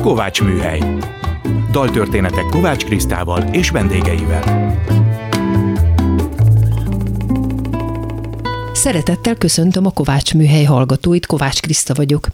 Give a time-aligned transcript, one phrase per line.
[0.00, 0.82] Kovács Műhely.
[1.70, 4.74] Daltörténetek Kovács Krisztával és vendégeivel.
[8.72, 12.26] Szeretettel köszöntöm a Kovács Műhely hallgatóit, Kovács Kriszta vagyok.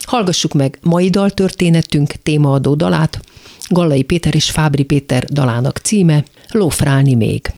[0.00, 3.20] Hallgassuk meg mai daltörténetünk témaadó dalát,
[3.68, 7.52] Gallai Péter és Fábri Péter dalának címe Lófrálni még.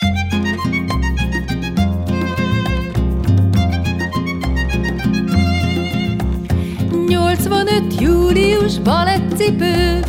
[7.48, 10.00] 85 július balettcipő,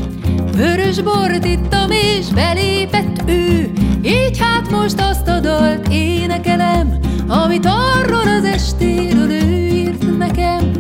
[0.55, 3.71] vörös bort ittam és belépett ő,
[4.02, 10.71] így hát most azt a dalt énekelem, amit arról az estéről ő írt nekem.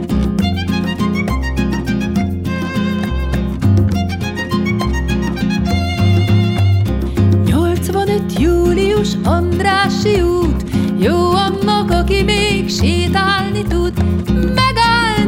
[8.37, 10.63] július Andrási út,
[10.99, 13.93] jó annak, aki még sétálni tud,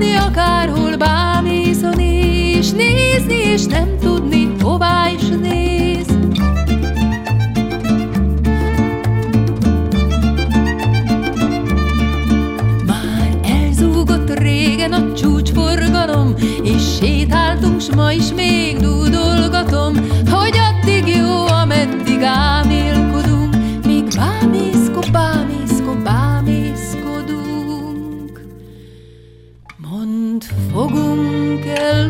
[0.02, 6.08] megállni akárhol bámészon és nézni, és nem tudni, hová is néz.
[12.86, 19.94] Már elzúgott régen a csúcsforgalom, és sétáltunk, s ma is még dúdolgatom,
[20.30, 23.11] hogy addig jó, ameddig ámélkodunk,
[30.74, 32.08] Mond, fogunk el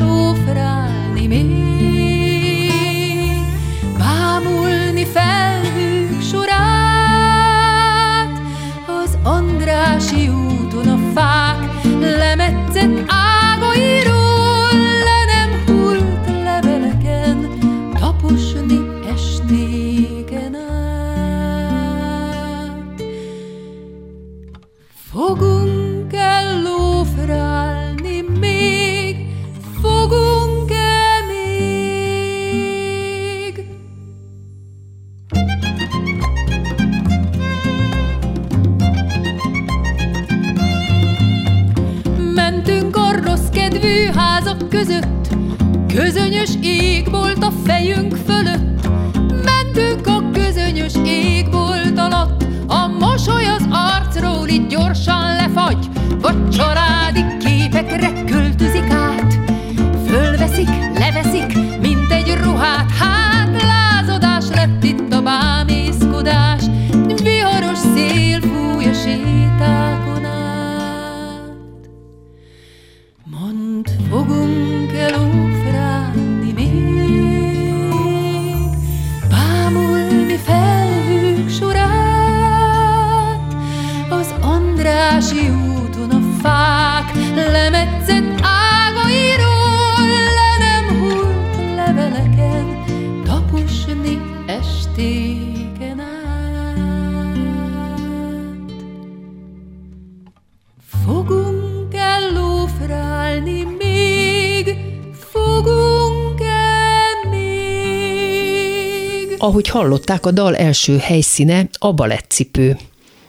[109.42, 112.78] Ahogy hallották, a dal első helyszíne a balettcipő.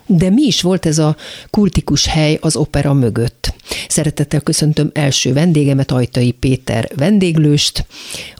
[0.06, 1.16] De mi is volt ez a
[1.50, 3.54] kultikus hely az opera mögött?
[3.88, 7.86] Szeretettel köszöntöm első vendégemet, Ajtai Péter vendéglőst,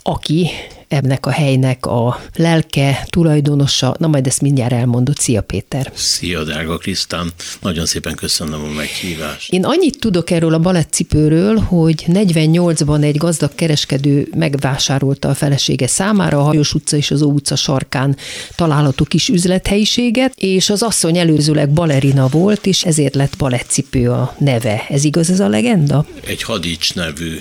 [0.02, 0.50] aki
[0.92, 5.16] ennek a helynek a lelke, tulajdonosa, na majd ezt mindjárt elmondod.
[5.18, 5.92] Szia Péter!
[5.94, 7.32] Szia, drága Krisztán!
[7.60, 9.52] Nagyon szépen köszönöm a meghívást.
[9.52, 16.38] Én annyit tudok erről a balettcipőről, hogy 48-ban egy gazdag kereskedő megvásárolta a felesége számára
[16.38, 18.16] a Hajós utca és az Ó utca sarkán
[18.56, 24.86] található kis üzlethelyiséget, és az asszony előzőleg balerina volt, és ezért lett balettcipő a neve.
[24.88, 26.06] Ez igaz ez a legenda?
[26.26, 27.38] Egy hadics nevű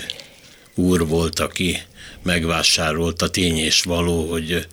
[0.76, 1.78] úr volt, aki
[2.24, 4.68] megvásárolta, tény és való, hogy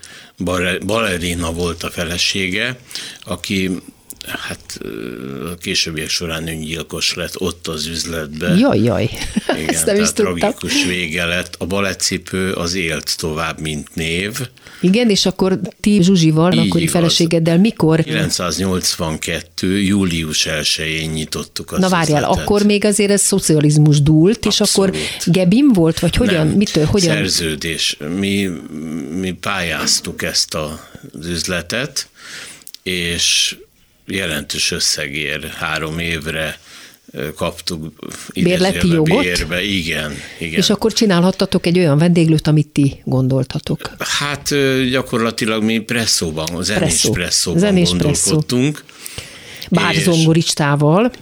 [0.86, 2.78] balerina volt a felesége,
[3.24, 3.70] aki
[4.26, 4.80] hát
[5.52, 8.58] a későbbiek során öngyilkos lett ott az üzletben.
[8.58, 9.10] Jaj, jaj,
[9.56, 10.36] Igen, ezt nem is tudtam.
[10.36, 11.54] tragikus vége lett.
[11.58, 14.38] A balettcipő az élt tovább, mint név.
[14.80, 16.94] Igen, és akkor ti Zsuzsival, Így akkori igaz.
[16.94, 18.02] feleségeddel mikor?
[18.02, 19.80] 982.
[19.82, 22.42] július 1-én nyitottuk az Na várjál, üzletet.
[22.42, 24.94] akkor még azért ez szocializmus dúlt, és Abszolút.
[24.94, 25.00] akkor
[25.34, 27.14] Gebim volt, vagy hogyan, Nem, mitől, hogyan?
[27.14, 27.96] Szerződés.
[28.18, 28.50] Mi,
[29.14, 32.08] mi pályáztuk ezt az üzletet,
[32.82, 33.56] és
[34.08, 36.58] jelentős összegért három évre
[37.34, 37.92] kaptuk
[38.34, 39.22] Bérleti jogot?
[39.22, 39.62] Bérbe.
[39.62, 40.58] Igen, igen.
[40.58, 43.90] És akkor csinálhattatok egy olyan vendéglőt, amit ti gondoltatok.
[43.98, 44.48] Hát
[44.90, 47.12] gyakorlatilag mi presszóban, zenés Presszó.
[47.12, 48.84] presszóban Zenés gondolkodtunk.
[49.70, 51.12] Bár És- zongoristával.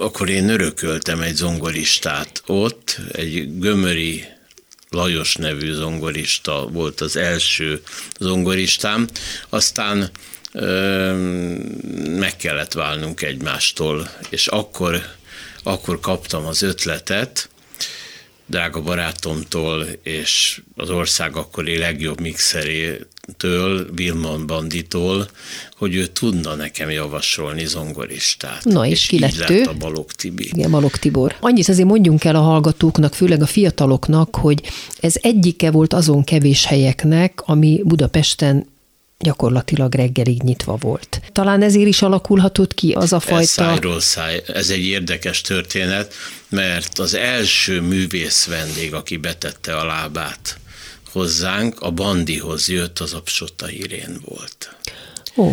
[0.00, 4.24] Akkor én örököltem egy zongoristát ott, egy gömöri
[4.90, 7.82] Lajos nevű zongorista volt az első
[8.20, 9.06] zongoristám,
[9.48, 10.10] aztán
[12.18, 15.02] meg kellett válnunk egymástól, és akkor,
[15.62, 17.48] akkor kaptam az ötletet,
[18.46, 25.28] drága barátomtól és az ország akkori legjobb mixerétől, Vilmon Banditól,
[25.76, 28.64] hogy ő tudna nekem javasolni zongoristát.
[28.64, 29.62] Na és, és ki lett ő?
[29.62, 30.50] a Balog Tibi.
[30.52, 31.36] Igen, Balog Tibor.
[31.40, 34.60] Annyit azért mondjunk el a hallgatóknak, főleg a fiataloknak, hogy
[35.00, 38.72] ez egyike volt azon kevés helyeknek, ami Budapesten
[39.24, 41.20] gyakorlatilag reggelig nyitva volt.
[41.32, 43.40] Talán ezért is alakulhatott ki az a fajta...
[43.40, 44.42] Ez szájról száj.
[44.46, 46.14] Ez egy érdekes történet,
[46.48, 50.58] mert az első művész vendég, aki betette a lábát
[51.14, 54.76] hozzánk, a Bandihoz jött, az a Psotta Irén volt.
[55.36, 55.52] Ó.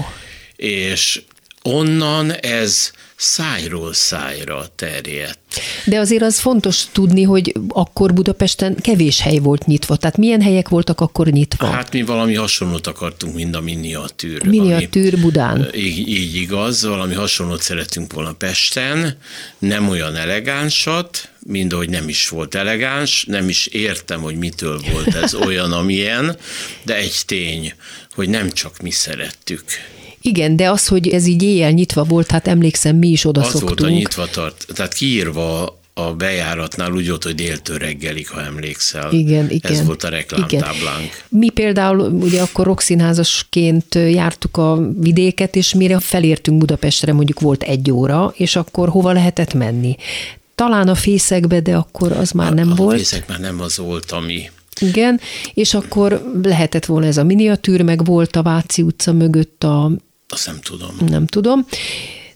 [0.55, 1.21] És
[1.61, 2.91] onnan ez
[3.21, 5.39] szájról szájra terjedt.
[5.85, 9.95] De azért az fontos tudni, hogy akkor Budapesten kevés hely volt nyitva.
[9.95, 11.65] Tehát milyen helyek voltak akkor nyitva?
[11.65, 14.43] Hát mi valami hasonlót akartunk, mint a miniatűr.
[14.43, 15.69] Miniatűr ami, Budán.
[15.75, 19.17] Így, így igaz, valami hasonlót szeretünk volna Pesten,
[19.57, 25.15] nem olyan elegánsat, mind ahogy nem is volt elegáns, nem is értem, hogy mitől volt
[25.15, 26.37] ez olyan, amilyen,
[26.83, 27.73] de egy tény,
[28.15, 29.63] hogy nem csak mi szerettük.
[30.21, 33.49] Igen, de az, hogy ez így éjjel nyitva volt, hát emlékszem, mi is oda az
[33.49, 33.79] szoktunk.
[33.79, 39.11] volt a nyitva tart, tehát kiírva a bejáratnál úgy volt, hogy déltől reggelig, ha emlékszel.
[39.11, 39.71] Igen, igen.
[39.71, 40.99] Ez volt a reklámtáblánk.
[40.99, 41.11] Igen.
[41.29, 47.91] Mi például ugye akkor rockszínházasként jártuk a vidéket, és mire felértünk Budapestre, mondjuk volt egy
[47.91, 49.95] óra, és akkor hova lehetett menni?
[50.55, 52.95] Talán a fészekbe, de akkor az már a, nem a volt.
[52.95, 55.19] A fészek már nem az volt, ami igen,
[55.53, 59.91] és akkor lehetett volna ez a miniatűr, meg volt a Váci utca mögött a
[60.31, 60.95] azt nem tudom.
[61.07, 61.67] Nem tudom.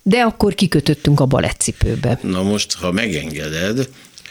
[0.03, 2.19] De akkor kikötöttünk a balettcipőbe.
[2.21, 3.89] Na most, ha megengeded,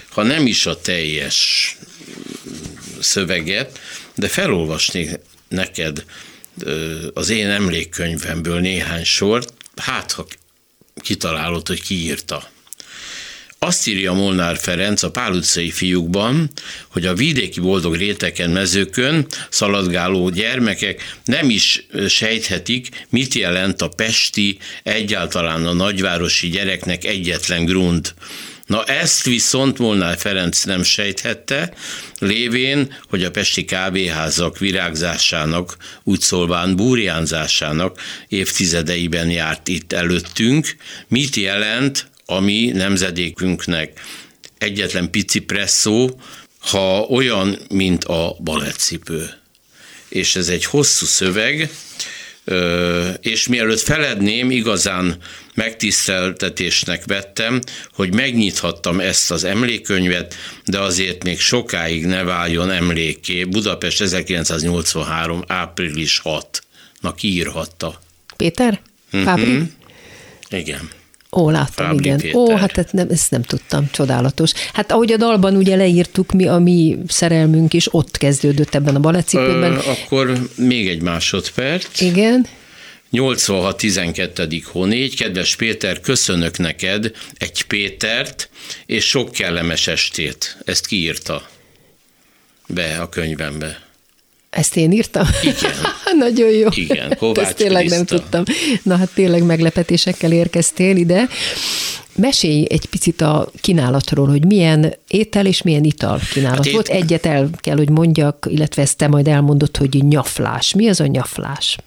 [0.09, 1.77] ha nem is a teljes
[3.01, 3.79] szöveget,
[4.15, 6.05] de felolvasnék neked
[7.15, 10.27] az én emlékkönyvemből néhány sort, hát ha
[10.97, 12.49] kitalálod, hogy ki írta.
[13.65, 16.51] Azt írja Molnár Ferenc a Pál utcai fiúkban,
[16.89, 24.59] hogy a vidéki boldog réteken, mezőkön szaladgáló gyermekek nem is sejthetik, mit jelent a pesti,
[24.83, 28.15] egyáltalán a nagyvárosi gyereknek egyetlen grund.
[28.67, 31.73] Na ezt viszont Molnár Ferenc nem sejthette,
[32.19, 40.77] lévén, hogy a pesti kávéházak virágzásának, úgy szólván búrjánzásának évtizedeiben járt itt előttünk,
[41.09, 44.01] mit jelent a mi nemzedékünknek
[44.59, 46.21] egyetlen pici presszó,
[46.59, 49.31] ha olyan, mint a balettcipő.
[50.09, 51.71] És ez egy hosszú szöveg,
[53.21, 55.17] és mielőtt feledném, igazán
[55.55, 57.61] megtiszteltetésnek vettem,
[57.93, 60.35] hogy megnyithattam ezt az emlékkönyvet,
[60.65, 63.45] de azért még sokáig ne váljon emléké.
[63.45, 65.43] Budapest 1983.
[65.47, 66.63] április 6.
[67.01, 68.01] Na, kiírhatta.
[68.37, 68.81] Péter?
[69.11, 69.51] Fábri?
[69.51, 69.65] Mm-hmm.
[70.49, 70.91] Igen.
[71.35, 72.21] Ó, láttam, Fábri igen.
[72.35, 74.53] Ó, hát ezt nem, ezt nem tudtam, csodálatos.
[74.73, 79.01] Hát ahogy a dalban ugye leírtuk, mi a mi szerelmünk is ott kezdődött ebben a
[79.01, 79.77] balettcipőben.
[79.77, 82.01] Akkor még egy másodperc.
[82.01, 82.47] Igen.
[83.11, 84.63] 86 12.
[84.65, 88.49] hónégy, kedves Péter, köszönök neked egy Pétert,
[88.87, 90.59] és sok kellemes estét.
[90.65, 91.49] Ezt kiírta
[92.67, 93.83] be a könyvembe.
[94.55, 95.27] Ezt én írtam?
[95.43, 95.73] Igen.
[96.25, 96.69] Nagyon jó.
[96.75, 97.97] Igen, Kovács Ezt tényleg Kriszta.
[97.97, 98.43] nem tudtam.
[98.83, 101.29] Na hát tényleg meglepetésekkel érkeztél ide.
[102.17, 106.89] Mesélj egy picit a kínálatról, hogy milyen étel és milyen ital kínálat hát volt.
[106.89, 106.95] Ét...
[106.95, 110.75] Egyet el kell, hogy mondjak, illetve ezt te majd elmondod, hogy nyaflás.
[110.75, 111.79] Mi az a nyaflás?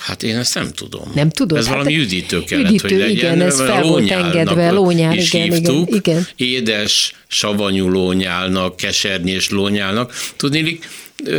[0.00, 1.12] Hát én ezt nem tudom.
[1.14, 1.58] Nem tudod?
[1.58, 3.16] Ez hát valami üdítő kellett, üdítő, hogy legyen.
[3.16, 6.26] Igen, ez fel volt engedve, lónyál, is igen, hívtuk, igen, igen.
[6.36, 10.14] Édes, savanyú lónyálnak, kesernyés lónyálnak.
[10.36, 10.88] Tudnélik,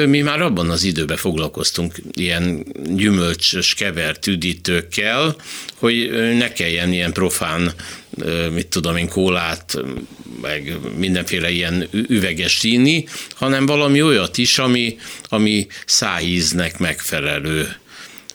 [0.08, 5.36] mi már abban az időben foglalkoztunk ilyen gyümölcsös kevert üdítőkkel,
[5.76, 7.74] hogy ne kelljen ilyen profán,
[8.54, 9.78] mit tudom én, kólát,
[10.42, 13.06] meg mindenféle ilyen üveges inni,
[13.36, 14.98] hanem valami olyat is, ami,
[15.30, 17.76] ami szájíznek megfelelő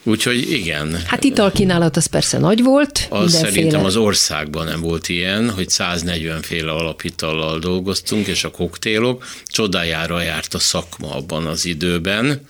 [0.09, 1.03] Úgyhogy igen.
[1.07, 3.07] Hát italkínálat az persze nagy volt.
[3.11, 9.25] Az szerintem az országban nem volt ilyen, hogy 140 féle alapitallal dolgoztunk, és a koktélok
[9.47, 12.41] csodájára járt a szakma abban az időben.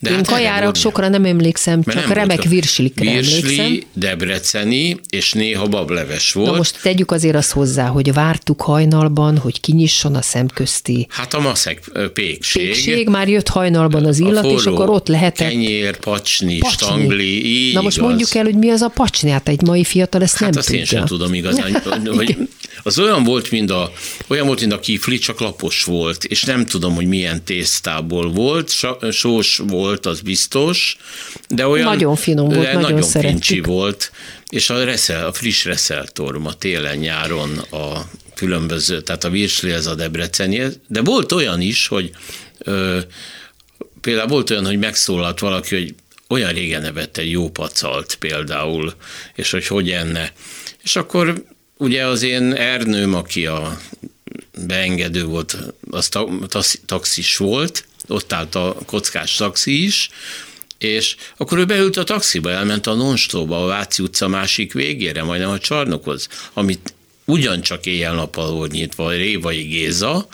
[0.00, 3.88] De Én hát kajára sokra nem emlékszem, csak nem remek virslikre Virsli, emlékszem.
[3.94, 6.50] debreceni, és néha bableves volt.
[6.50, 11.06] Na most tegyük azért azt hozzá, hogy vártuk hajnalban, hogy kinyisson a szemközti.
[11.10, 12.64] Hát a maszek pékség.
[12.66, 15.48] Pékség, már jött hajnalban az illat, és akkor ott lehetett.
[15.48, 16.86] Kenyér, pacsni, pacsni.
[16.86, 18.08] stangli, így Na most igaz.
[18.08, 20.66] mondjuk el, hogy mi az a pacsni, hát egy mai fiatal ezt hát nem azt
[20.66, 20.80] tudja.
[20.80, 21.82] én sem tudom igazán,
[22.16, 22.36] hogy
[22.82, 23.92] Az olyan volt, mint a,
[24.26, 28.72] olyan volt, mint a kifli, csak lapos volt, és nem tudom, hogy milyen tésztából volt,
[29.10, 30.96] sós volt, az biztos,
[31.48, 31.86] de olyan...
[31.86, 34.12] Nagyon finom volt, nagyon, nagyon fincsi volt,
[34.48, 40.62] és a, reszel, a friss reszeltorma télen-nyáron a különböző, tehát a virsli, ez a debreceni,
[40.86, 42.10] de volt olyan is, hogy
[42.58, 42.98] ö,
[44.00, 45.94] például volt olyan, hogy megszólalt valaki, hogy
[46.28, 48.94] olyan régen evett egy jó pacalt például,
[49.34, 50.32] és hogy hogy enne.
[50.82, 51.44] És akkor
[51.78, 53.80] ugye az én Ernőm, aki a
[54.66, 55.56] beengedő volt,
[55.90, 60.10] az taxis volt, ott állt a kockás taxi is,
[60.78, 65.50] és akkor ő beült a taxiba, elment a Nonstóba, a Váci utca másik végére, majdnem
[65.50, 66.94] a csarnokhoz, amit
[67.24, 70.28] ugyancsak éjjel-nappal volt nyitva, Révai Géza,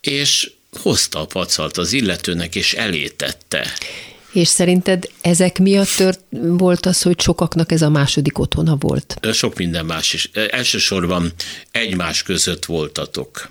[0.00, 3.72] és hozta a pacalt az illetőnek, és elétette.
[4.32, 9.18] És szerinted ezek miatt tört, volt az, hogy sokaknak ez a második otthona volt?
[9.32, 10.30] Sok minden más is.
[10.50, 11.32] Elsősorban
[11.70, 13.50] egymás között voltatok.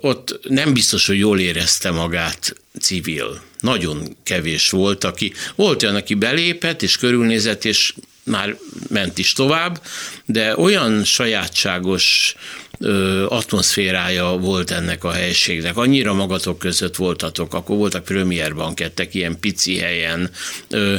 [0.00, 3.40] Ott nem biztos, hogy jól érezte magát civil.
[3.60, 8.56] Nagyon kevés volt, aki, volt olyan, aki belépett és körülnézett, és már
[8.88, 9.82] ment is tovább,
[10.24, 12.34] de olyan sajátságos
[12.80, 15.76] ö, atmoszférája volt ennek a helységnek.
[15.76, 20.30] Annyira magatok között voltatok, akkor voltak premier bankettek ilyen pici helyen,
[20.68, 20.96] ö,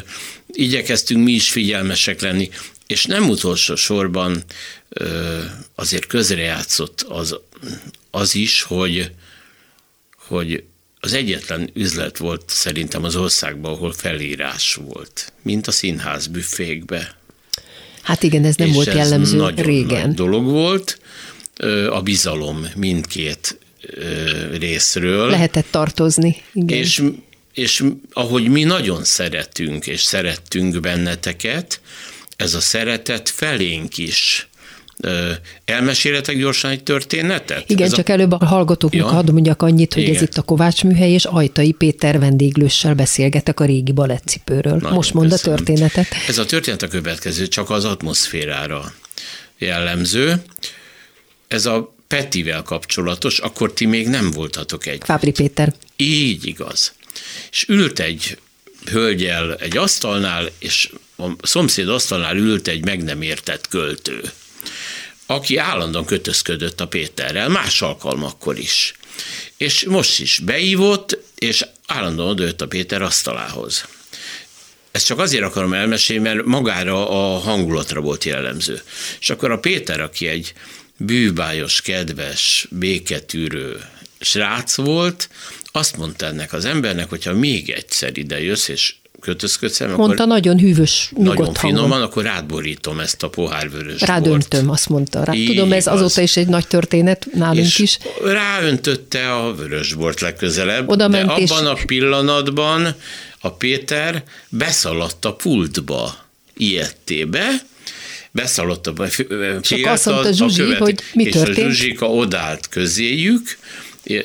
[0.48, 2.50] igyekeztünk mi is figyelmesek lenni,
[2.88, 4.44] és nem utolsó sorban
[4.90, 5.40] ö,
[5.76, 7.36] azért közrejátszott az,
[8.12, 9.12] az is, hogy,
[10.28, 10.64] hogy
[11.00, 17.16] az egyetlen üzlet volt szerintem az országban, ahol felírás volt, mint a színház büfékbe.
[18.02, 20.08] Hát igen, ez nem és volt ez jellemző nagyon régen.
[20.08, 21.00] Nagy dolog volt,
[21.89, 23.58] a bizalom mindkét
[24.51, 25.30] részről.
[25.30, 26.41] Lehetett tartozni.
[26.53, 26.77] Igen.
[26.77, 27.03] És,
[27.53, 31.82] és ahogy mi nagyon szeretünk, és szerettünk benneteket,
[32.36, 34.50] ez a szeretet felénk is
[35.65, 37.70] Elmeséletek gyorsan egy történetet?
[37.70, 38.12] Igen, ez csak a...
[38.12, 39.08] előbb a hallgatóknak ja.
[39.08, 40.15] hadd mondjak annyit, hogy Igen.
[40.15, 44.74] ez itt a Kovács műhely, és Ajtai Péter vendéglőssel beszélgetek a régi balettcipőről.
[44.74, 45.53] Nagyon Most mond köszönöm.
[45.53, 46.08] a történetet.
[46.27, 48.94] Ez a történet a következő, csak az atmoszférára
[49.58, 50.41] jellemző.
[51.51, 55.01] Ez a Petivel kapcsolatos, akkor ti még nem voltatok egy.
[55.05, 55.74] Fábri Péter.
[55.96, 56.93] Így igaz.
[57.51, 58.38] És ült egy
[58.91, 64.31] hölgyel egy asztalnál, és a szomszéd asztalnál ült egy meg nem értett költő
[65.31, 68.93] aki állandóan kötözködött a Péterrel, más alkalmakkor is.
[69.58, 73.86] És most is beívott, és állandóan odajött a Péter asztalához.
[74.91, 78.81] Ezt csak azért akarom elmesélni, mert magára a hangulatra volt jellemző.
[79.20, 80.53] És akkor a Péter, aki egy
[81.05, 83.79] bűbájos, kedves, béketűrő
[84.20, 85.29] srác volt,
[85.72, 90.60] azt mondta ennek az embernek, hogyha még egyszer ide jössz, és kötözködsz Mondta akkor nagyon
[90.60, 92.01] hűvös, nyugodt Nagyon finoman, hangon.
[92.08, 95.24] akkor rátborítom ezt a pohárvörös Rádöntöm, azt mondta.
[95.24, 95.34] Rá.
[95.46, 97.98] Tudom, ez azóta is egy nagy történet nálunk és is.
[98.24, 101.51] ráöntötte a vörösbort legközelebb, Oda de abban és...
[101.51, 102.96] a pillanatban
[103.39, 106.15] a Péter beszaladt a pultba,
[106.58, 107.50] ilyettébe,
[108.32, 108.94] beszaladt a
[109.84, 111.58] azt mondta Zsuzsi, a hogy mi és történt?
[111.58, 113.58] A Zsuzsika odállt közéjük,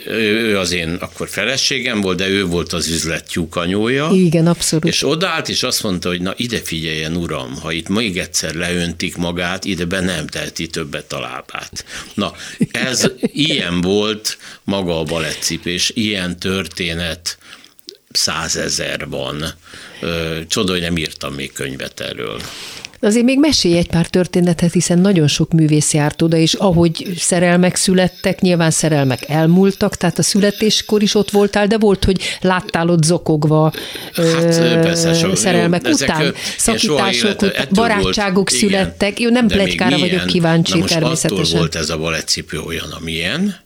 [0.06, 4.10] ő az én akkor feleségem volt, de ő volt az üzlet tyúkanyója.
[4.12, 4.84] Igen, abszolút.
[4.84, 9.16] És odállt, és azt mondta, hogy na ide figyeljen, uram, ha itt még egyszer leöntik
[9.16, 11.84] magát, ide be nem teheti többet a lábát.
[12.14, 12.32] Na,
[12.70, 13.10] ez
[13.50, 17.38] ilyen volt maga a balettcipés, ilyen történet
[18.10, 19.44] százezer van.
[20.48, 22.40] Csoda, hogy nem írtam még könyvet erről.
[23.00, 27.76] Azért még mesélj egy pár történetet, hiszen nagyon sok művész járt oda, és ahogy szerelmek
[27.76, 33.02] születtek, nyilván szerelmek elmúltak, tehát a születéskor is ott voltál, de volt, hogy láttál ott
[33.02, 33.72] zokogva
[34.14, 39.20] hát, ö, persze, so, szerelmek jó, után, szakítások, élet, barátságok volt, születtek.
[39.20, 41.44] Jó, nem plegykára vagyok kíváncsi na most természetesen.
[41.44, 43.64] attól volt ez a balettcipő olyan, amilyen,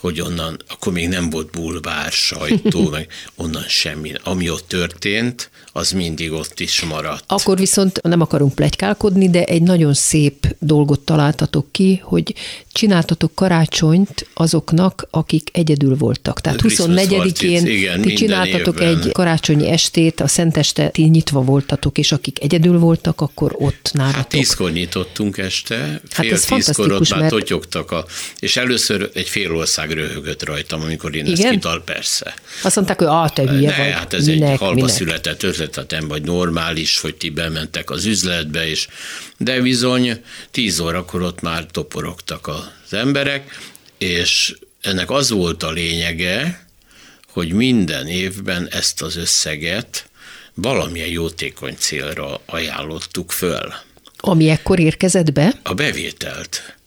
[0.00, 4.12] hogy onnan, akkor még nem volt bulvár, sajtó, meg onnan semmi.
[4.24, 7.24] Ami ott történt, az mindig ott is maradt.
[7.26, 12.34] Akkor viszont nem akarunk plegykálkodni, de egy nagyon szép dolgot találtatok ki, hogy
[12.72, 16.40] csináltatok karácsonyt azoknak, akik egyedül voltak.
[16.40, 19.00] Tehát 24-én igen, ti csináltatok évben.
[19.00, 24.16] egy karácsonyi estét, a Szenteste ti nyitva voltatok, és akik egyedül voltak, akkor ott nálatok.
[24.16, 27.32] Hát tízkor nyitottunk este, hát fél hát tízkor ott már mert...
[27.32, 28.04] totyogtak, a,
[28.38, 31.46] és először egy fél ország röhögött rajtam, amikor én igen?
[31.46, 32.34] ezt kital, persze.
[32.62, 33.92] Azt mondták, hogy ah, te hülye ne, vagy.
[33.92, 34.90] hát ez minek, egy halva minek?
[34.90, 38.88] született ötlet, nem vagy normális, hogy ti bementek az üzletbe, és
[39.36, 43.58] de bizony tíz órakor ott már toporogtak az emberek,
[43.98, 46.66] és ennek az volt a lényege,
[47.28, 50.08] hogy minden évben ezt az összeget
[50.54, 53.72] valamilyen jótékony célra ajánlottuk föl.
[54.16, 55.52] Ami ekkor érkezett be?
[55.62, 56.77] A bevételt.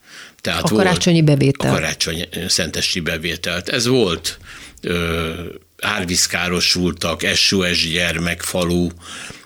[0.42, 1.70] Tehát a karácsonyi bevétel.
[1.70, 3.70] A karácsony szentesti bevételt.
[3.70, 4.38] Ez volt
[4.82, 5.32] ö,
[5.80, 8.88] árvízkárosultak, SOS gyermekfalu,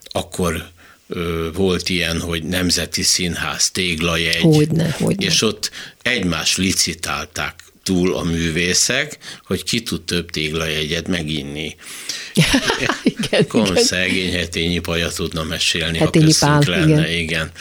[0.04, 0.68] akkor
[1.08, 5.26] ö, volt ilyen, hogy Nemzeti Színház téglajegy, hogyne, hogyne.
[5.26, 5.72] és ott
[6.02, 11.76] egymás licitálták túl a művészek, hogy ki tud több téglajegyet meginni.
[13.04, 13.84] igen, Kon igen.
[13.84, 17.20] szegény hetényi paja tudna mesélni, hetényi ha pál, lenne, igen.
[17.20, 17.52] igen.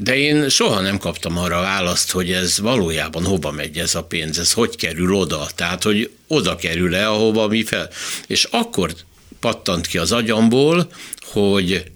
[0.00, 4.38] De én soha nem kaptam arra választ, hogy ez valójában hova megy ez a pénz,
[4.38, 7.90] ez hogy kerül oda, tehát hogy oda kerül-e, ahova mi fel.
[8.26, 8.94] És akkor
[9.40, 11.90] pattant ki az agyamból, hogy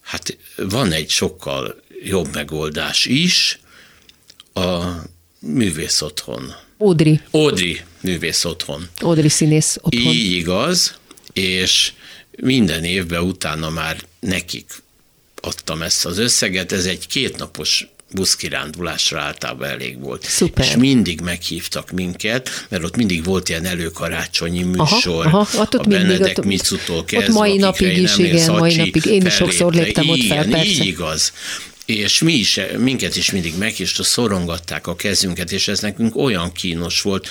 [0.00, 3.58] hát van egy sokkal jobb megoldás is,
[4.54, 4.84] a
[5.38, 6.54] művész otthon.
[6.78, 7.20] Ódri.
[7.32, 8.88] Ódri művész otthon.
[9.04, 10.02] Ódri színész otthon.
[10.02, 10.98] Így igaz,
[11.32, 11.92] és
[12.30, 14.82] minden évben utána már nekik
[15.40, 20.24] adtam ezt az összeget, ez egy kétnapos buszkirándulásra általában elég volt.
[20.24, 20.66] Szuper.
[20.66, 25.82] És mindig meghívtak minket, mert ott mindig volt ilyen előkarácsonyi műsor, aha, aha, ott a
[25.82, 29.04] Benedek ott, Micutól kezdve, ott mai napig is, igen, mai napig.
[29.04, 30.64] Én is sokszor léptem ott fel, persze.
[30.64, 31.32] Így igaz
[31.90, 37.02] és mi is, minket is mindig meghívta, szorongatták a kezünket, és ez nekünk olyan kínos
[37.02, 37.28] volt,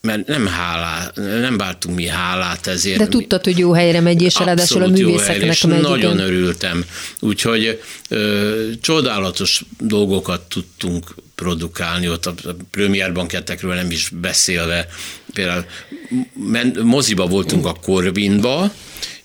[0.00, 2.98] mert nem, hálá, nem vártunk mi hálát ezért.
[2.98, 5.80] De tudtad, hogy jó helyre megy, és ráadásul a művészeknek megy.
[5.80, 6.26] Nagyon igen.
[6.26, 6.84] örültem.
[7.20, 14.88] Úgyhogy ö, csodálatos dolgokat tudtunk produkálni, ott a, a premierban kettekről nem is beszélve.
[15.32, 15.64] Például
[16.82, 18.72] moziba voltunk a Corvinba,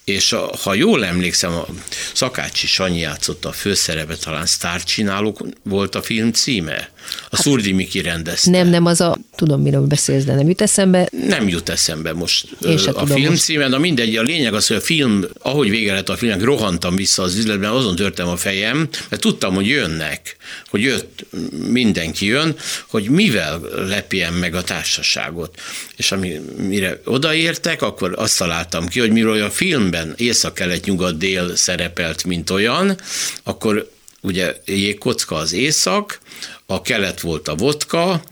[0.03, 1.65] és a, ha jól emlékszem, a
[2.13, 6.89] Szakácsi Sanyi játszott a főszerepet, talán sztárcsinálók volt a film címe.
[7.07, 8.49] A hát, Szurdi Miki rendezte.
[8.49, 11.09] Nem, nem, az a, tudom, miről beszélsz, de nem jut eszembe.
[11.27, 13.43] Nem jut eszembe most Én a film most.
[13.43, 16.95] címe, de mindegy, a lényeg az, hogy a film, ahogy vége lett a filmnek, rohantam
[16.95, 20.37] vissza az üzletben, azon törtem a fejem, mert tudtam, hogy jönnek,
[20.69, 21.25] hogy jött,
[21.67, 22.55] mindenki jön,
[22.87, 25.59] hogy mivel lepjen meg a társaságot.
[25.95, 32.49] És ami, mire odaértek, akkor azt találtam ki, hogy miről a filmben észak-kelet-nyugat-dél szerepelt, mint
[32.49, 32.97] olyan,
[33.43, 36.19] akkor ugye jégkocka az észak,
[36.65, 38.23] a kelet volt a vodka,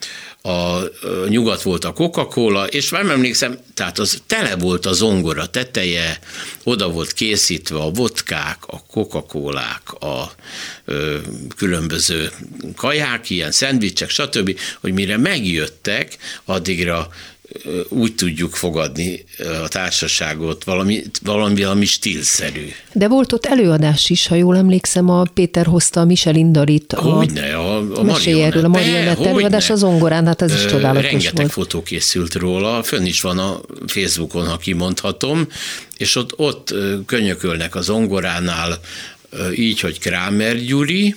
[0.41, 0.79] a
[1.27, 6.19] nyugat volt a Coca-Cola, és már emlékszem, tehát az tele volt a zongora teteje,
[6.63, 10.31] oda volt készítve a vodkák, a Coca-Colák, a
[10.85, 11.17] ö,
[11.55, 12.31] különböző
[12.75, 17.09] kaják, ilyen szendvicsek, stb., hogy mire megjöttek, addigra
[17.89, 19.23] úgy tudjuk fogadni
[19.63, 22.67] a társaságot, valami, valami, valami stílszerű.
[22.93, 26.93] De volt ott előadás is, ha jól emlékszem, a Péter hozta a Michelin Darit.
[26.93, 31.35] A hogyne, a, a erről, a marionett előadás az ongorán, hát ez is csodálatos Rengeteg
[31.35, 31.51] volt.
[31.51, 35.47] fotó készült róla, fönn is van a Facebookon, ha kimondhatom,
[35.97, 36.73] és ott, ott
[37.05, 38.79] könyökölnek az ongoránál,
[39.55, 41.15] így, hogy Krámer Gyuri,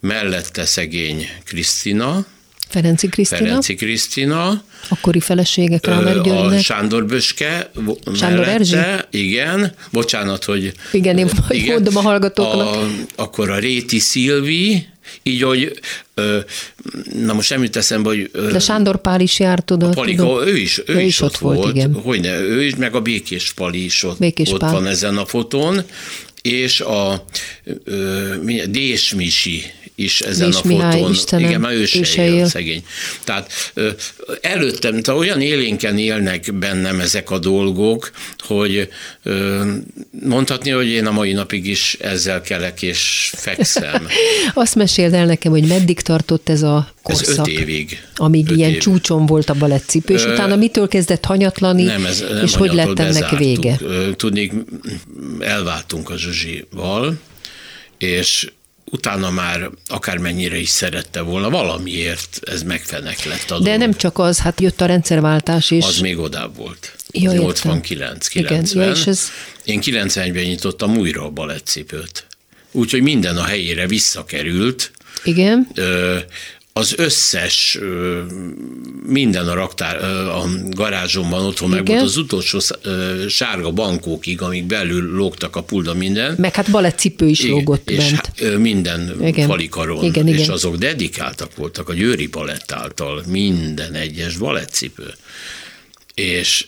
[0.00, 2.26] mellette szegény Krisztina,
[2.70, 3.40] Ferenci Krisztina.
[3.40, 4.62] Ferenci Krisztina.
[4.88, 6.58] Akkori felesége Kramer Györgynek.
[6.58, 7.70] A Sándor Böske.
[8.14, 8.76] Sándor Erzsi?
[9.10, 10.72] Igen, bocsánat, hogy...
[10.92, 12.66] Igen, én igen, mondom a hallgatóknak.
[12.66, 14.86] A, akkor a Réti Szilvi,
[15.22, 15.80] így, hogy
[17.24, 18.30] na most nem jut eszembe, hogy...
[18.52, 19.94] De Sándor Pál is járt, tudod.
[19.94, 20.48] Palika, tudod.
[20.48, 21.94] ő is, ő, ő is, is ott volt, volt igen.
[21.94, 25.82] Hogyne, ő is, meg a Békés Pali is ott, Békés ott van ezen a fotón,
[26.42, 27.24] és a
[28.68, 29.62] Dés Misi
[30.00, 30.76] is ezen Nis a fotón.
[30.76, 32.84] Mihály, Istenem, Igen, már ő se, ő se él, él, szegény.
[33.24, 33.72] Tehát
[34.40, 38.88] előttem, tehát olyan élénken élnek bennem ezek a dolgok, hogy
[40.24, 44.06] mondhatni, hogy én a mai napig is ezzel kelek és fekszem.
[44.54, 47.28] Azt meséld el nekem, hogy meddig tartott ez a korszak?
[47.28, 48.02] Ez öt évig.
[48.16, 48.78] Amíg öt ilyen év.
[48.78, 52.72] csúcson volt a balettcipő, és Ö, utána mitől kezdett hanyatlani, nem, ez, nem és hogy
[52.72, 53.78] lett ennek vége?
[54.16, 54.52] Tudnék,
[55.40, 57.18] elváltunk a Zsuzsival,
[57.98, 58.50] és
[58.90, 64.38] utána már akármennyire is szerette volna, valamiért ez megfenek lett a De nem csak az,
[64.38, 65.84] hát jött a rendszerváltás is.
[65.84, 66.92] Az még odább volt.
[67.10, 68.64] Ja, 89, 90.
[68.64, 68.84] Igen.
[68.84, 69.30] Ja, és ez...
[69.64, 72.26] Én 91-ben nyitottam újra a balettcipőt.
[72.72, 74.90] Úgyhogy minden a helyére visszakerült.
[75.24, 75.68] Igen.
[75.74, 76.18] Ö,
[76.72, 77.78] az összes,
[79.06, 82.58] minden a raktár, a garázsomban otthon meg volt az utolsó
[83.28, 86.34] sárga bankókig, amik belül lógtak a pulda minden.
[86.38, 88.58] Meg hát balettcipő is igen, lógott és bent.
[88.58, 89.48] minden igen.
[89.48, 90.50] falikaron, igen, és igen.
[90.50, 95.14] azok dedikáltak voltak a Győri Balett által, minden egyes balettcipő.
[96.14, 96.66] És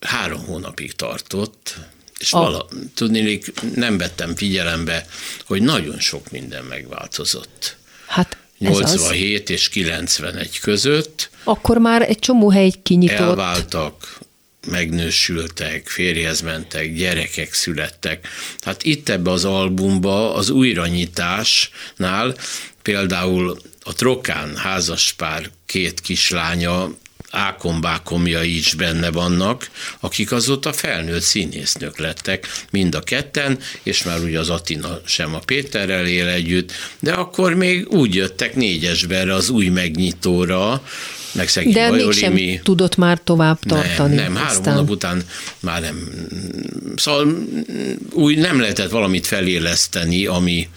[0.00, 1.76] három hónapig tartott,
[2.18, 2.38] és a...
[2.38, 3.40] vala, tudni,
[3.74, 5.06] nem vettem figyelembe,
[5.44, 7.76] hogy nagyon sok minden megváltozott.
[8.06, 11.30] Hát 87 és 91 között.
[11.44, 13.18] Akkor már egy csomó hely kinyitott.
[13.18, 14.18] Elváltak,
[14.66, 18.28] megnősültek, férjhez mentek, gyerekek születtek.
[18.60, 22.34] Hát itt ebbe az albumba az újranyitásnál
[22.82, 26.90] például a Trokán házaspár két kislánya
[27.36, 29.70] ákombákomja is benne vannak,
[30.00, 35.38] akik azóta felnőtt színésznők lettek, mind a ketten, és már ugye az Atina sem a
[35.38, 40.82] Péterrel él együtt, de akkor még úgy jöttek négyesberre az új megnyitóra,
[41.32, 44.14] meg szegény De Bajoli, mégsem tudott már tovább tartani.
[44.14, 45.22] Nem, nem három hónap után
[45.60, 46.08] már nem.
[46.96, 47.26] Szóval
[48.12, 50.68] úgy nem lehetett valamit feléleszteni, ami,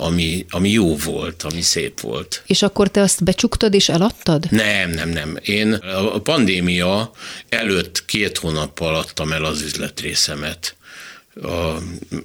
[0.00, 2.42] ami, ami jó volt, ami szép volt.
[2.46, 4.46] És akkor te azt becsuktad és eladtad?
[4.50, 5.38] Nem, nem, nem.
[5.42, 5.72] Én
[6.12, 7.10] a pandémia
[7.48, 10.76] előtt két hónappal adtam el az üzletrészemet
[11.34, 11.76] a,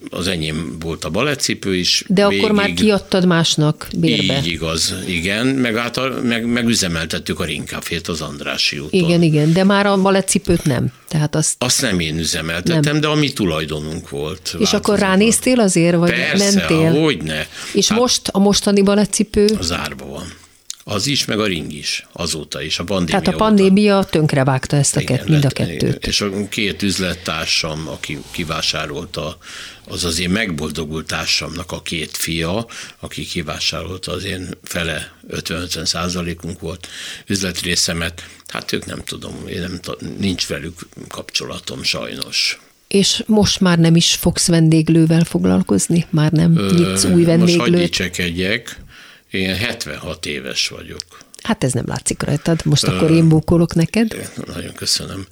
[0.09, 2.03] az enyém volt a balettcipő is.
[2.07, 4.37] De végig, akkor már kiadtad másnak bérbe.
[4.37, 8.99] Így igaz, igen, meg, át, meg, meg üzemeltettük a Ringcafét az Andrási úton.
[8.99, 10.87] Igen, igen, de már a balettcipőt nem.
[11.07, 11.55] Tehát azt...
[11.57, 12.99] azt nem én üzemeltettem, nem.
[12.99, 14.55] de a mi tulajdonunk volt.
[14.59, 17.01] És akkor ránéztél azért, vagy Persze, mentél?
[17.01, 17.47] hogyne.
[17.73, 19.45] És hát, most a mostani balettcipő?
[19.57, 20.33] Az árba van.
[20.87, 24.09] Az is, meg a ring is, azóta is, a pandémia Tehát a pandémia óta.
[24.09, 26.07] tönkrevágta ezt a igen, kett, mind a kettőt.
[26.07, 29.37] És a két üzlettársam, aki kivásárolta,
[29.87, 32.65] az az én megboldogult társamnak a két fia,
[32.99, 36.87] aki kivásárolta az én fele 50-50 százalékunk volt
[37.27, 39.79] üzletrészemet, hát ők nem tudom, én nem,
[40.19, 42.59] nincs velük kapcsolatom sajnos.
[42.87, 46.05] És most már nem is fogsz vendéglővel foglalkozni?
[46.09, 47.39] Már nem nyitsz új vendéglőt?
[47.39, 48.83] Most hagyj dicsekedjek,
[49.31, 51.23] én 76 éves vagyok.
[51.43, 54.31] Hát ez nem látszik rajtad, most akkor én bókolok neked.
[54.45, 55.27] Nagyon köszönöm.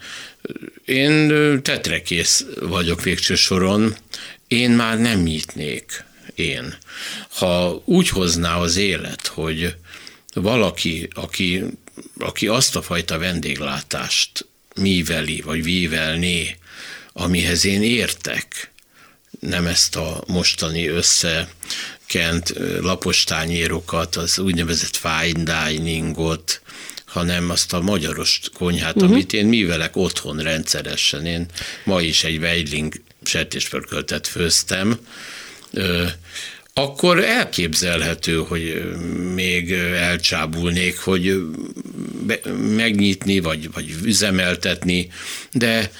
[0.85, 1.27] Én
[1.61, 3.95] tetrekész vagyok végső soron,
[4.47, 6.03] én már nem nyitnék,
[6.35, 6.77] én.
[7.29, 9.75] Ha úgy hozná az élet, hogy
[10.33, 11.63] valaki, aki,
[12.17, 16.57] aki azt a fajta vendéglátást míveli, vagy vívelné,
[17.13, 18.71] amihez én értek,
[19.39, 21.49] nem ezt a mostani össze
[22.05, 26.61] kent lapostányérokat, az úgynevezett fine diningot,
[27.05, 29.11] hanem azt a magyaros konyhát, uh-huh.
[29.11, 31.25] amit én művelek otthon rendszeresen.
[31.25, 31.45] Én
[31.83, 34.97] ma is egy Weidling sertéspörköltet főztem,
[36.73, 38.95] akkor elképzelhető, hogy
[39.33, 41.43] még elcsábulnék, hogy
[42.75, 45.07] megnyitni, vagy, vagy üzemeltetni,
[45.51, 45.91] de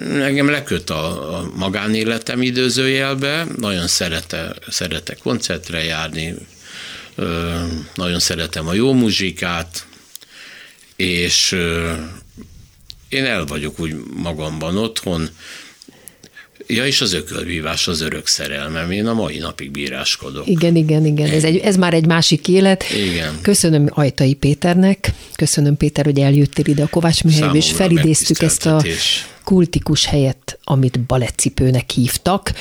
[0.00, 6.34] engem leköt a, a magánéletem időzőjelbe, nagyon szerete, szeretek koncertre járni,
[7.94, 9.86] nagyon szeretem a jó muzsikát,
[10.96, 11.52] és
[13.08, 15.28] én el vagyok úgy magamban otthon,
[16.66, 18.90] Ja, és az ökölvívás az örök szerelmem.
[18.90, 20.46] Én a mai napig bíráskodok.
[20.46, 21.30] Igen, igen, igen.
[21.30, 22.84] Ez, egy, ez már egy másik élet.
[23.10, 23.38] Igen.
[23.42, 28.82] Köszönöm Ajtai Péternek, köszönöm Péter, hogy eljöttél ide a Kovács műhelybe, és felidéztük ezt a
[29.44, 32.52] kultikus helyet, amit baletcipőnek hívtak.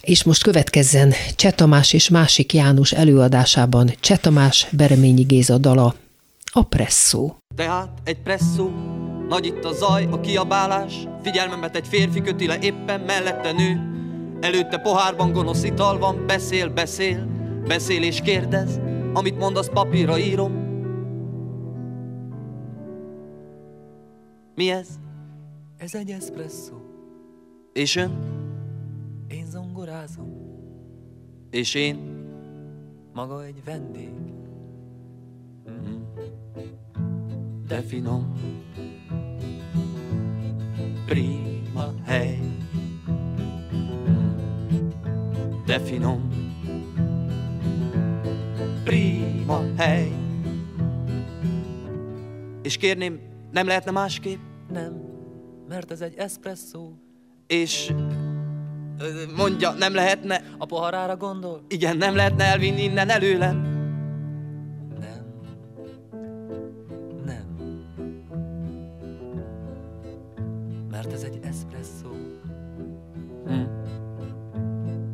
[0.00, 5.94] És most következzen Csetamás és másik János előadásában Csetamás Bereményi Géza dala,
[6.52, 7.36] a presszó.
[7.58, 8.68] Tehát egy presszó.
[9.28, 11.08] Nagy itt a zaj, a kiabálás.
[11.22, 13.80] Figyelmemet egy férfi köti le éppen mellette nő.
[14.40, 17.26] Előtte pohárban gonosz ital van Beszél, beszél,
[17.66, 18.80] beszél és kérdez
[19.12, 20.52] Amit mondasz papírra írom.
[24.54, 24.88] Mi ez?
[25.76, 26.74] Ez egy espresso
[27.72, 28.18] És ön?
[29.28, 30.32] Én zongorázom.
[31.50, 31.96] És én?
[33.12, 34.10] Maga egy vendég
[37.68, 38.32] De finom.
[41.06, 42.38] Prima hely.
[45.66, 46.28] De finom.
[48.84, 50.12] Prima hely.
[52.62, 54.40] És kérném, nem lehetne másképp?
[54.72, 54.92] Nem,
[55.68, 56.92] mert ez egy espresso
[57.46, 57.92] És
[59.36, 60.42] mondja, nem lehetne?
[60.58, 61.64] A poharára gondol?
[61.68, 63.77] Igen, nem lehetne elvinni innen előlem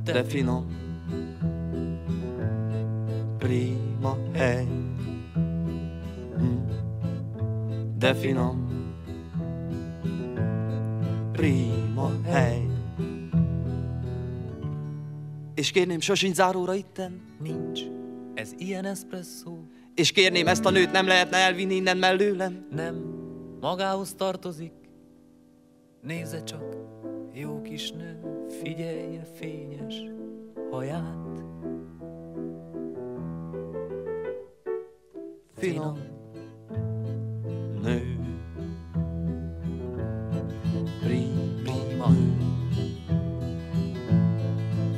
[0.05, 0.67] de finom
[3.39, 4.67] Prima hely
[7.99, 8.69] De finom
[11.33, 12.65] Prima hely
[15.55, 17.21] És kérném, sosincs záróra itten?
[17.41, 17.81] Nincs.
[18.35, 19.59] Ez ilyen espresszó.
[19.95, 22.67] És kérném, ezt a nőt nem lehetne elvinni innen mellőlem?
[22.71, 22.95] Nem.
[23.61, 24.73] Magához tartozik.
[26.03, 26.77] Nézze csak,
[27.37, 28.21] jó kis nő,
[28.63, 29.95] figyelje fényes
[30.71, 31.43] haját.
[35.55, 35.99] Finom
[37.83, 38.19] nő,
[41.01, 42.49] prima nő,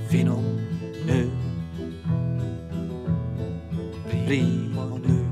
[0.07, 0.45] finom
[1.07, 1.33] nő,
[4.27, 5.27] prima nő.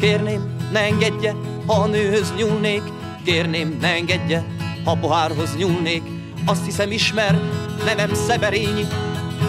[0.00, 1.34] Kérném, ne engedje,
[1.66, 2.82] ha a nőhöz nyúlnék,
[3.24, 4.44] kérném, ne engedje,
[4.84, 6.02] ha pohárhoz nyúlnék.
[6.46, 7.38] Azt hiszem ismer,
[7.84, 8.86] nevem Szeberényi,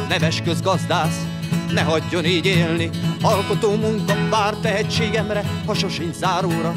[0.10, 1.26] neves közgazdász,
[1.72, 2.90] ne hagyjon így élni.
[3.22, 6.76] Alkotó munka vár tehetségemre, ha sosincs záróra,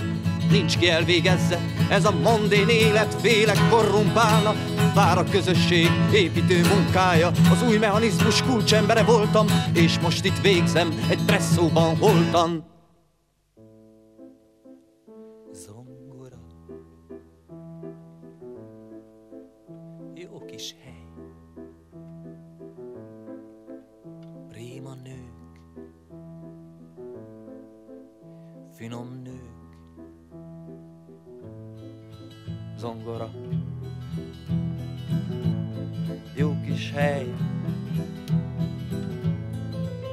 [0.50, 1.58] nincs ki elvégezze.
[1.88, 4.54] Ez a mondén élet félek korrumpálna,
[4.94, 7.30] vár a közösség építő munkája.
[7.50, 12.71] Az új mechanizmus kulcsembere voltam, és most itt végzem egy presszóban holtan.
[28.82, 29.52] Finom nők.
[32.78, 33.30] Zongora.
[36.34, 37.34] Jó kis hely.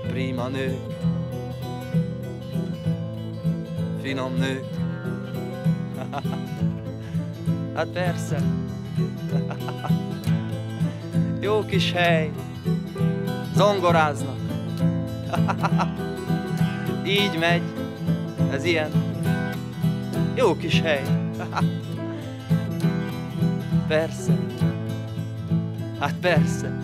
[0.08, 0.94] Prima nők.
[4.02, 4.66] Finom nők.
[7.76, 8.42] hát persze.
[11.42, 12.32] Jó kis hely.
[13.56, 14.40] Zongoráznak.
[17.18, 17.79] Így megy.
[18.52, 18.92] Ez ilyen
[20.36, 21.04] jó kis hely.
[23.88, 24.34] persze.
[26.00, 26.78] Hát persze.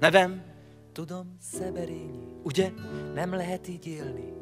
[0.00, 0.42] Nevem,
[0.92, 2.70] tudom, Szeberényi, ugye?
[3.14, 4.32] Nem lehet így élni.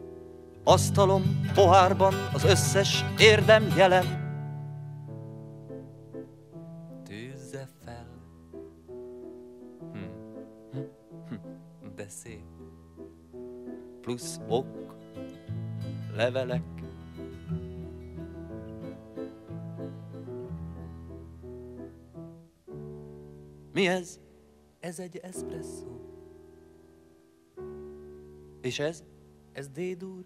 [0.64, 4.25] Asztalom, pohárban az összes érdem jelen.
[12.16, 12.42] Beszél,
[14.00, 14.96] plusz ok,
[16.14, 16.62] levelek.
[23.72, 24.20] Mi ez?
[24.80, 26.00] Ez egy espresso.
[28.60, 29.04] És ez?
[29.52, 30.24] Ez D-dur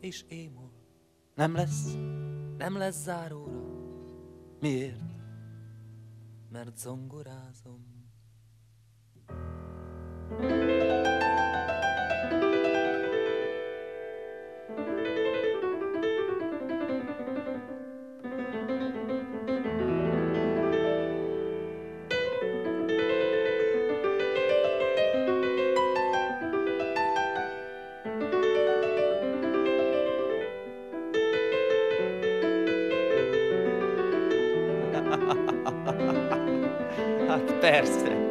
[0.00, 0.72] és émol.
[1.34, 1.96] Nem lesz?
[2.56, 3.62] Nem lesz záróra.
[4.60, 5.14] Miért?
[6.50, 7.93] Mert zongorázom.
[37.28, 38.23] hát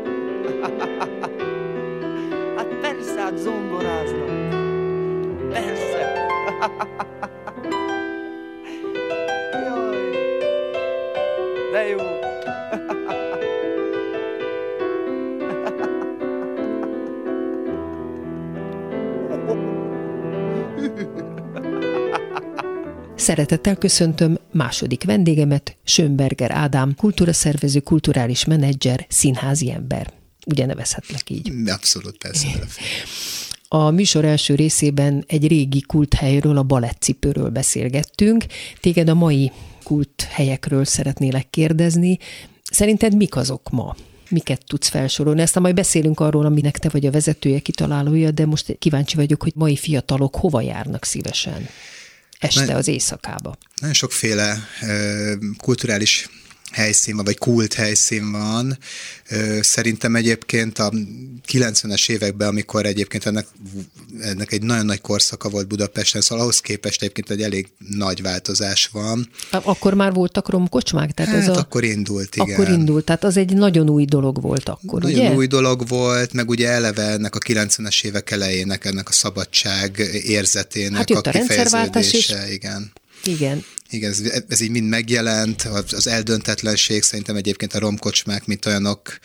[3.34, 4.30] hát zongoráznak.
[5.50, 6.28] Persze.
[9.64, 9.98] Jaj.
[11.72, 11.98] De jó.
[23.16, 31.52] Szeretettel köszöntöm második vendégemet, Sönberger Ádám, kultúraszervező, kulturális menedzser, színházi ember ugye nevezhetlek így.
[31.66, 32.48] Abszolút, persze.
[33.68, 38.46] A műsor első részében egy régi kulthelyről, a balettcipőről beszélgettünk.
[38.80, 39.52] Téged a mai
[39.84, 42.20] kulthelyekről szeretnélek kérdezni.
[42.72, 43.96] Szerinted mik azok ma?
[44.30, 45.42] Miket tudsz felsorolni?
[45.42, 49.52] Aztán majd beszélünk arról, aminek te vagy a vezetője, kitalálója, de most kíváncsi vagyok, hogy
[49.56, 51.68] mai fiatalok hova járnak szívesen
[52.40, 53.58] este az éjszakába.
[53.80, 54.58] Nagyon sokféle
[55.58, 56.30] kulturális
[56.74, 58.78] helyszín van, vagy kult helyszín van.
[59.62, 60.92] Szerintem egyébként a
[61.52, 63.48] 90-es években, amikor egyébként ennek,
[64.22, 68.88] ennek egy nagyon nagy korszaka volt Budapesten, szóval ahhoz képest egyébként egy elég nagy változás
[68.88, 69.30] van.
[69.52, 71.12] Akkor már voltak romkocsmák?
[71.12, 71.60] Tehát hát ez a...
[71.60, 72.54] akkor indult, igen.
[72.54, 75.36] Akkor indult, tehát az egy nagyon új dolog volt akkor, Nagyon ugye?
[75.36, 80.98] új dolog volt, meg ugye eleve ennek a 90-es évek elejének, ennek a szabadság érzetének
[80.98, 82.54] hát a, a kifejeződése, és...
[82.54, 82.92] igen.
[83.24, 83.64] Igen.
[83.94, 89.20] Igen, ez, ez így mind megjelent, az eldöntetlenség szerintem egyébként a romkocsmák, mint olyanok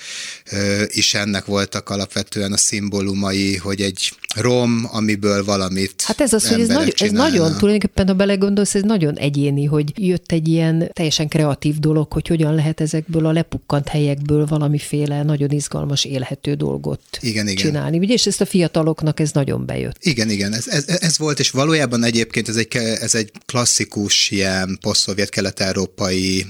[0.86, 6.60] is ennek voltak alapvetően a szimbólumai, hogy egy rom, amiből valamit Hát ez az, hogy
[6.60, 11.28] ez, nagy, ez nagyon, tulajdonképpen ha belegondolsz, ez nagyon egyéni, hogy jött egy ilyen teljesen
[11.28, 17.48] kreatív dolog, hogy hogyan lehet ezekből a lepukkant helyekből valamiféle nagyon izgalmas, élhető dolgot igen,
[17.48, 17.64] igen.
[17.64, 17.98] csinálni.
[17.98, 19.96] Ugye, és ezt a fiataloknak ez nagyon bejött.
[20.00, 24.57] Igen, igen, ez, ez, ez volt, és valójában egyébként ez egy, ez egy klasszikus ilyen
[24.58, 26.46] szélsőjelen, posztszovjet kelet-európai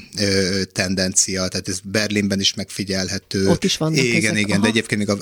[0.73, 3.49] tendencia, tehát ez Berlinben is megfigyelhető.
[3.49, 4.63] Ott is vannak Igen, ezek, igen, aha.
[4.63, 5.19] de egyébként még a,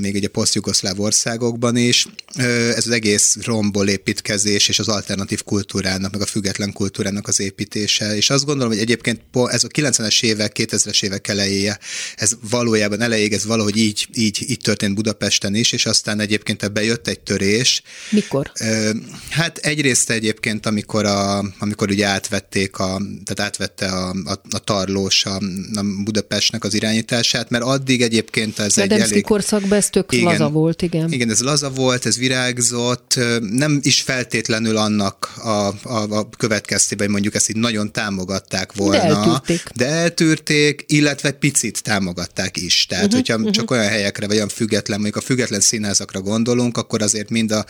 [0.00, 2.06] még egy a poszt-jugoszláv országokban is.
[2.36, 8.16] Ez az egész romból építkezés és az alternatív kultúrának, meg a független kultúrának az építése,
[8.16, 11.78] és azt gondolom, hogy egyébként ez a 90-es évek, 2000-es évek eleje,
[12.16, 16.84] ez valójában elejéig ez valahogy így, így, így történt Budapesten is, és aztán egyébként ebbe
[16.84, 18.52] jött egy törés, Mikor?
[19.30, 25.24] Hát egyrészt egyébként, amikor, a, amikor ugye átvették, a, tehát átvette a, a, a tarlós
[25.24, 25.34] a,
[25.74, 29.24] a Budapestnek az irányítását, mert addig egyébként ez egy Redemszki elég...
[29.24, 31.12] korszakban ez tök laza volt, igen.
[31.12, 37.12] Igen, ez laza volt, ez virágzott, nem is feltétlenül annak a, a, a következtében, hogy
[37.12, 39.02] mondjuk ezt így nagyon támogatták volna.
[39.02, 39.62] eltűrték.
[39.74, 42.86] De eltűrték, illetve picit támogatták is.
[42.86, 43.50] Tehát, uh-huh, hogyha uh-huh.
[43.50, 47.64] csak olyan helyekre, vagy olyan független, mondjuk a független színházakra gondolunk, akkor azért mind a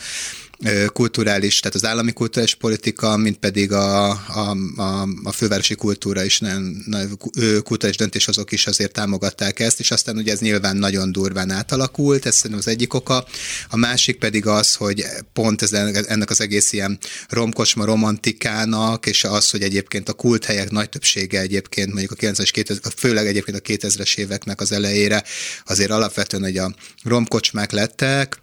[0.93, 6.39] kulturális, tehát az állami kulturális politika, mint pedig a, a, a, a fővárosi kultúra is,
[6.39, 7.17] nagyon, nagyon
[7.63, 12.35] kulturális döntéshozók is azért támogatták ezt, és aztán ugye ez nyilván nagyon durván átalakult, ez
[12.35, 13.25] szerintem az egyik oka.
[13.69, 19.49] A másik pedig az, hogy pont ez, ennek az egész ilyen romkocsma romantikának, és az,
[19.49, 24.17] hogy egyébként a kulthelyek nagy többsége egyébként mondjuk a 90-es, 2000, főleg egyébként a 2000-es
[24.17, 25.23] éveknek az elejére
[25.65, 28.37] azért alapvetően, hogy a romkocsmák lettek,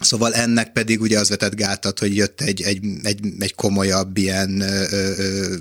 [0.00, 4.60] Szóval ennek pedig ugye az vetett gátat, hogy jött egy, egy, egy, egy komolyabb ilyen
[4.60, 5.54] ö, ö,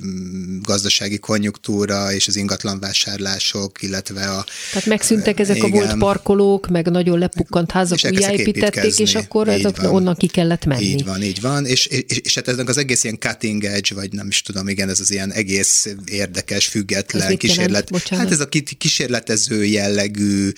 [0.62, 4.46] gazdasági konjunktúra és az ingatlanvásárlások, illetve a...
[4.72, 5.72] Tehát megszűntek ezek a Igen.
[5.72, 9.94] volt parkolók, meg nagyon lepukkant házak És újjáépítették, és akkor ezek van.
[9.94, 10.84] onnan ki kellett menni.
[10.86, 14.12] Így van, így van, és, és, és hát ennek az egész ilyen cutting edge, vagy
[14.14, 17.40] nem is tudom, igen, ez az ilyen egész érdekes, Ez független jelent?
[17.40, 18.08] kísérlet.
[18.10, 18.48] Hát ez a
[18.78, 20.52] kísérletező jellegű,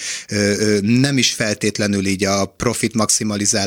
[0.81, 2.93] nem is feltétlenül így a profit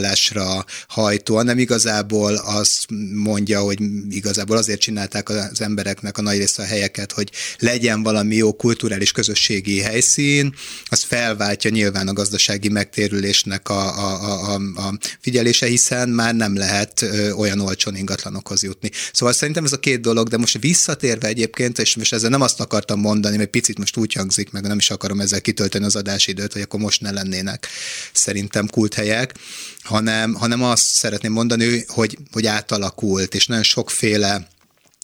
[0.02, 3.78] maximalizálásra hajtó, hanem igazából azt mondja, hogy
[4.10, 9.12] igazából azért csinálták az embereknek a nagy része a helyeket, hogy legyen valami jó kulturális
[9.12, 16.34] közösségi helyszín, az felváltja nyilván a gazdasági megtérülésnek a, a, a, a, figyelése, hiszen már
[16.34, 17.04] nem lehet
[17.36, 18.90] olyan olcsón ingatlanokhoz jutni.
[19.12, 22.60] Szóval szerintem ez a két dolog, de most visszatérve egyébként, és most ezzel nem azt
[22.60, 26.52] akartam mondani, mert picit most úgy hangzik, meg nem is akarom ezzel kitölteni az adásidőt,
[26.52, 27.68] hogy akkor most ne lennének
[28.12, 29.34] szerintem kulthelyek,
[29.82, 34.46] hanem, hanem azt szeretném mondani, hogy, hogy átalakult, és nagyon sokféle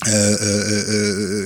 [0.06, 1.44] ö, ö,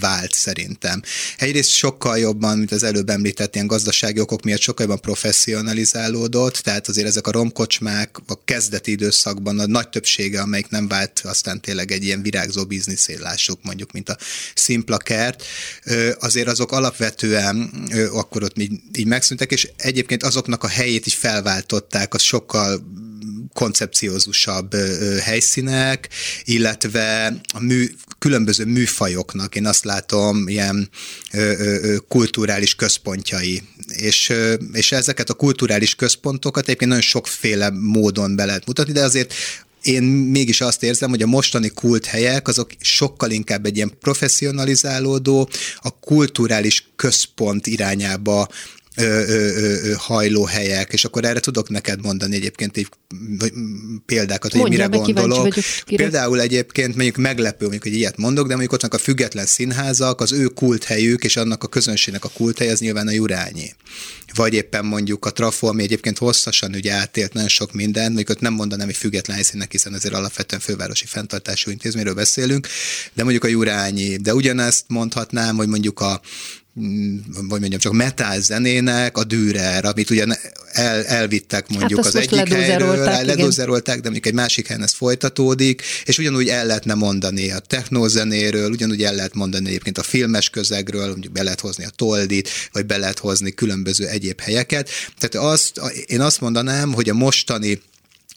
[0.00, 1.02] vált szerintem.
[1.36, 6.88] Egyrészt sokkal jobban, mint az előbb említett ilyen gazdasági okok miatt sokkal jobban professzionalizálódott, tehát
[6.88, 11.90] azért ezek a romkocsmák a kezdeti időszakban a nagy többsége, amelyik nem vált aztán tényleg
[11.90, 14.16] egy ilyen virágzó bizniszé, lássuk mondjuk, mint a
[14.54, 15.44] szimpla kert,
[16.18, 17.70] azért azok alapvetően
[18.12, 22.82] akkor ott így, így megszűntek, és egyébként azoknak a helyét is felváltották, az sokkal
[23.52, 24.74] koncepciózusabb
[25.20, 26.08] helyszínek,
[26.44, 30.88] illetve a mű, különböző műfajoknak, én azt látom, ilyen
[32.08, 33.62] kulturális központjai.
[33.88, 34.32] És,
[34.72, 39.34] és ezeket a kulturális központokat egyébként nagyon sokféle módon be lehet mutatni, de azért
[39.82, 45.48] én mégis azt érzem, hogy a mostani kulthelyek azok sokkal inkább egy ilyen professzionalizálódó,
[45.80, 48.48] a kulturális központ irányába
[48.96, 53.96] ö, ö, ö, ö, hajló helyek, és akkor erre tudok neked mondani egyébként így, mm,
[54.06, 55.38] példákat, hogy Mondjál, mire gondolok.
[55.38, 59.04] vagyok, kire- Például egyébként mondjuk meglepő, mondjuk, hogy ilyet mondok, de mondjuk ott vannak a
[59.04, 63.74] független színházak, az ő kulthelyük, és annak a közönségnek a kulthely, az nyilván a Jurányi.
[64.34, 68.40] Vagy éppen mondjuk a Trafo, ami egyébként hosszasan ugye átélt nagyon sok mindent, mondjuk ott
[68.40, 72.68] nem mondanám, hogy független helyszínnek, hiszen azért alapvetően fővárosi fenntartású intézményről beszélünk,
[73.12, 76.20] de mondjuk a Jurányi, de ugyanezt mondhatnám, hogy mondjuk a
[76.74, 80.24] vagy mondjam, csak metal zenének a Dürer, amit ugye
[80.72, 85.82] el, elvittek mondjuk azt az egyik helyről, ledózerolták, de mondjuk egy másik helyen ez folytatódik,
[86.04, 91.08] és ugyanúgy el lehetne mondani a technózenéről, ugyanúgy el lehet mondani egyébként a filmes közegről,
[91.08, 94.88] mondjuk be lehet hozni a Toldit, vagy be lehet hozni különböző egyéb helyeket.
[95.18, 97.80] Tehát azt, én azt mondanám, hogy a mostani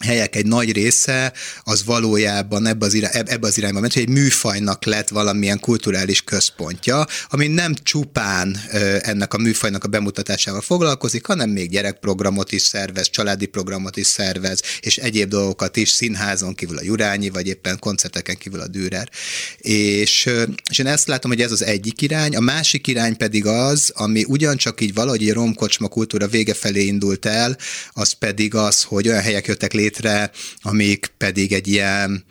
[0.03, 4.09] helyek egy nagy része az valójában ebbe az, irány, ebbe az irányba ment, hogy egy
[4.09, 8.57] műfajnak lett valamilyen kulturális központja, ami nem csupán
[9.01, 14.61] ennek a műfajnak a bemutatásával foglalkozik, hanem még gyerekprogramot is szervez, családi programot is szervez,
[14.79, 19.09] és egyéb dolgokat is, színházon kívül a Jurányi, vagy éppen koncerteken kívül a Dürer.
[19.57, 20.29] És,
[20.69, 24.23] és én ezt látom, hogy ez az egyik irány, a másik irány pedig az, ami
[24.27, 27.57] ugyancsak így valahogy egy romkocsma kultúra vége felé indult el,
[27.93, 30.31] az pedig az, hogy olyan helyek jöttek létre, létre,
[30.61, 32.25] amik pedig egy ilyen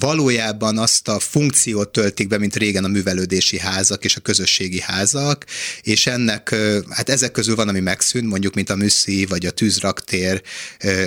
[0.00, 5.44] valójában azt a funkciót töltik be, mint régen a művelődési házak és a közösségi házak,
[5.82, 6.54] és ennek,
[6.88, 10.42] hát ezek közül van, ami megszűnt, mondjuk, mint a Műszi, vagy a Tűzraktér,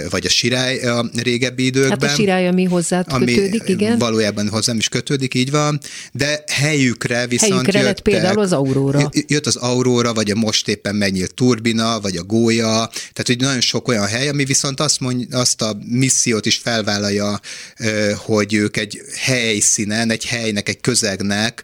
[0.10, 2.00] vagy a Sirály a régebbi időkben.
[2.00, 3.98] Hát a Sirály, ami hozzá kötődik, igen.
[3.98, 5.80] Valójában hozzám is kötődik, így van,
[6.12, 9.10] de helyükre viszont helyükre jöttek, lett például az Aurora.
[9.28, 13.62] Jött az Aurora, vagy a most éppen megnyílt Turbina, vagy a Gólya, tehát hogy nagyon
[13.62, 17.40] sok olyan hely, ami viszont azt, mond, azt a missziót is felvállalja,
[18.16, 21.64] hogy ők egy helyszínen, egy helynek, egy közegnek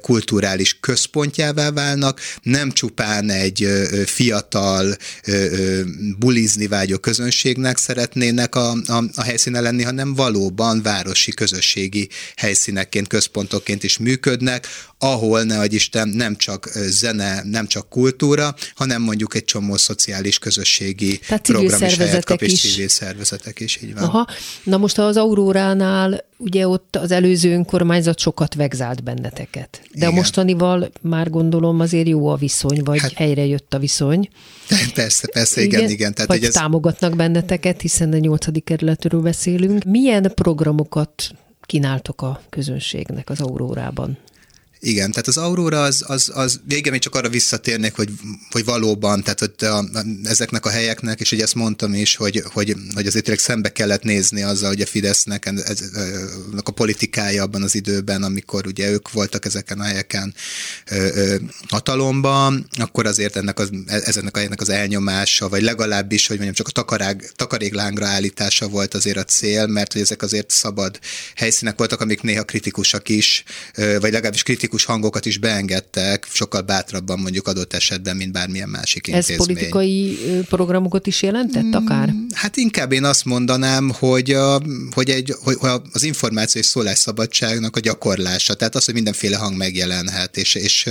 [0.00, 3.68] kulturális központjává válnak, nem csupán egy
[4.06, 4.96] fiatal,
[6.18, 13.82] bulizni vágyó közönségnek szeretnének a, a, a helyszínen lenni, hanem valóban városi közösségi helyszínekként, központokként
[13.82, 14.66] is működnek,
[14.98, 21.18] ahol, ne Isten, nem csak zene, nem csak kultúra, hanem mondjuk egy csomó szociális közösségi
[21.18, 24.02] Tehát program is helyet kap, és civil szervezetek is, így van.
[24.02, 24.26] Aha.
[24.62, 29.68] Na most az Auróránál ugye ott az előző önkormányzat sokat vegzált benneteket.
[29.82, 30.08] De igen.
[30.08, 34.28] a mostanival már gondolom azért jó a viszony, vagy hát, helyre jött a viszony.
[34.94, 35.90] Persze, persze, igen, igen.
[35.90, 36.14] igen.
[36.14, 36.52] Tehát, vagy ez...
[36.52, 39.84] támogatnak benneteket, hiszen a nyolcadik kerületről beszélünk.
[39.84, 41.30] Milyen programokat
[41.66, 44.18] kínáltok a közönségnek az Aurórában?
[44.80, 48.10] Igen, tehát az Aurora az, az, az végén még csak arra visszatérnék, hogy,
[48.50, 52.42] hogy valóban, tehát hogy a, a, ezeknek a helyeknek, és ugye ezt mondtam is, hogy,
[52.52, 55.82] hogy, hogy azért tényleg szembe kellett nézni azzal, hogy a Fidesznek ez, ez,
[56.64, 60.34] a politikája abban az időben, amikor ugye ők voltak ezeken a helyeken
[60.90, 61.36] ö, ö,
[61.68, 66.68] hatalomban, akkor azért ennek az, ezennek a helyeknek az elnyomása, vagy legalábbis, hogy mondjam, csak
[66.68, 70.98] a takarág, takaréklángra állítása volt azért a cél, mert hogy ezek azért szabad
[71.34, 77.18] helyszínek voltak, amik néha kritikusak is, vagy legalábbis kritikus kritikus hangokat is beengedtek, sokkal bátrabban
[77.18, 79.38] mondjuk adott esetben, mint bármilyen másik intézmény.
[79.38, 82.14] Ez politikai programokat is jelentett mm, akár?
[82.32, 85.56] Hát inkább én azt mondanám, hogy, a, hogy, egy, hogy
[85.92, 90.88] az információ és szólásszabadságnak a gyakorlása, tehát az, hogy mindenféle hang megjelenhet, és, és,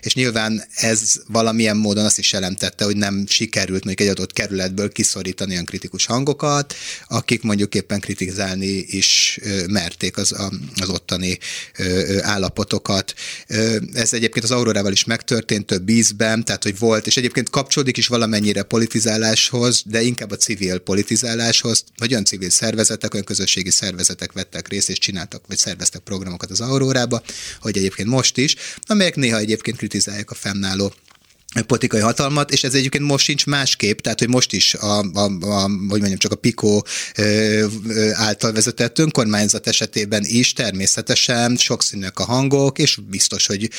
[0.00, 4.92] és nyilván ez valamilyen módon azt is jelentette, hogy nem sikerült mondjuk egy adott kerületből
[4.92, 6.74] kiszorítani olyan kritikus hangokat,
[7.08, 9.38] akik mondjuk éppen kritizálni is
[9.70, 10.34] merték az,
[10.80, 11.38] az ottani
[12.20, 13.14] állapotokat.
[13.92, 18.06] Ez egyébként az Aurorával is megtörtént több ízben, tehát hogy volt, és egyébként kapcsolódik is
[18.06, 24.68] valamennyire politizáláshoz, de inkább a civil politizáláshoz, vagy olyan civil szervezetek, olyan közösségi szervezetek vettek
[24.68, 27.22] részt, és csináltak, vagy szerveztek programokat az Aurórába,
[27.60, 28.54] hogy egyébként most is,
[28.86, 30.92] amelyek néha egyébként kritizálják a fennálló
[31.66, 35.60] politikai hatalmat, és ez egyébként most sincs másképp, tehát hogy most is a, a, a
[35.60, 36.80] hogy mondjam, csak a PIKO
[38.12, 43.70] által vezetett önkormányzat esetében is természetesen sokszínűek a hangok, és biztos, hogy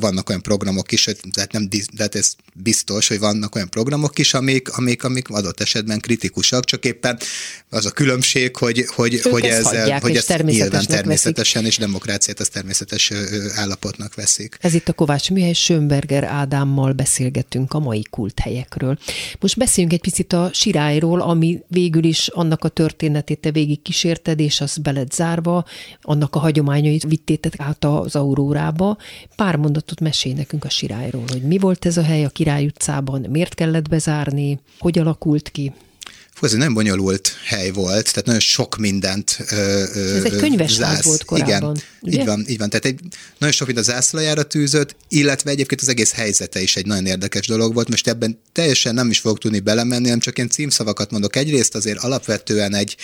[0.00, 4.68] vannak olyan programok is, tehát nem, tehát ez biztos, hogy vannak olyan programok is, amik,
[4.68, 7.18] amik, amik adott esetben kritikusak, csak éppen
[7.68, 11.78] az a különbség, hogy, hogy, hogy ezzel, hogy ezt nyilván természetesen, veszik.
[11.78, 13.12] és demokráciát az természetes
[13.54, 14.56] állapotnak veszik.
[14.60, 16.24] Ez itt a Kovács Műhely Sönberger
[16.72, 18.98] Ádámmal beszélgettünk a mai kulthelyekről.
[19.40, 24.40] Most beszéljünk egy picit a Sirályról, ami végül is annak a történetét te végig kísérted,
[24.40, 25.64] és az beled zárva,
[26.02, 28.96] annak a hagyományait vittétek át az Aurórába.
[29.36, 33.26] Pár mondatot mesélj nekünk a Sirályról, hogy mi volt ez a hely a Király utcában,
[33.30, 35.72] miért kellett bezárni, hogy alakult ki?
[36.42, 39.82] Fú, ez egy nagyon bonyolult hely volt, tehát nagyon sok mindent ö,
[40.16, 41.56] Ez egy könyvesház volt korábban.
[41.56, 42.18] Igen, ugye?
[42.20, 42.68] így van, így van.
[42.68, 43.00] Tehát egy,
[43.38, 47.46] nagyon sok mind a zászlajára tűzött, illetve egyébként az egész helyzete is egy nagyon érdekes
[47.46, 47.88] dolog volt.
[47.88, 51.36] Most ebben teljesen nem is fogok tudni belemenni, hanem csak ilyen címszavakat mondok.
[51.36, 52.96] Egyrészt azért alapvetően egy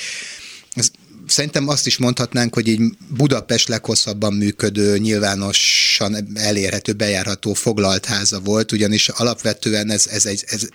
[0.74, 0.90] ez
[1.26, 2.80] szerintem azt is mondhatnánk, hogy így
[3.16, 10.68] Budapest leghosszabban működő, nyilvánosan elérhető, bejárható foglalt háza volt, ugyanis alapvetően ez, ez, egy, ez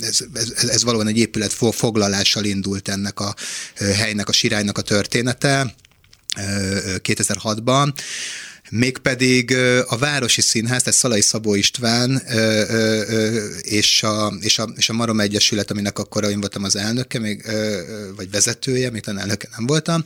[0.00, 3.34] ez, ez, ez valóban egy épület foglalással indult ennek a
[3.76, 5.74] helynek, a sirálynak a története
[6.34, 7.92] 2006-ban
[8.72, 9.56] mégpedig
[9.86, 12.22] a Városi Színház, tehát Szalai Szabó István
[13.62, 17.42] és a, és a, és a Marom Egyesület, aminek akkor én voltam az elnöke, még,
[18.16, 20.04] vagy vezetője, még talán elnöke nem voltam,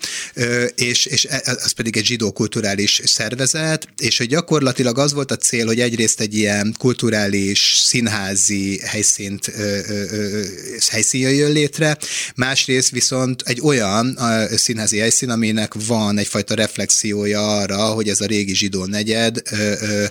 [0.74, 5.36] és, és e, az pedig egy zsidó kulturális szervezet, és hogy gyakorlatilag az volt a
[5.36, 9.52] cél, hogy egyrészt egy ilyen kulturális színházi helyszínt,
[10.90, 11.98] helyszín jön létre,
[12.36, 14.18] másrészt viszont egy olyan
[14.56, 20.11] színházi helyszín, aminek van egyfajta reflexiója arra, hogy ez a régi zsidó negyedben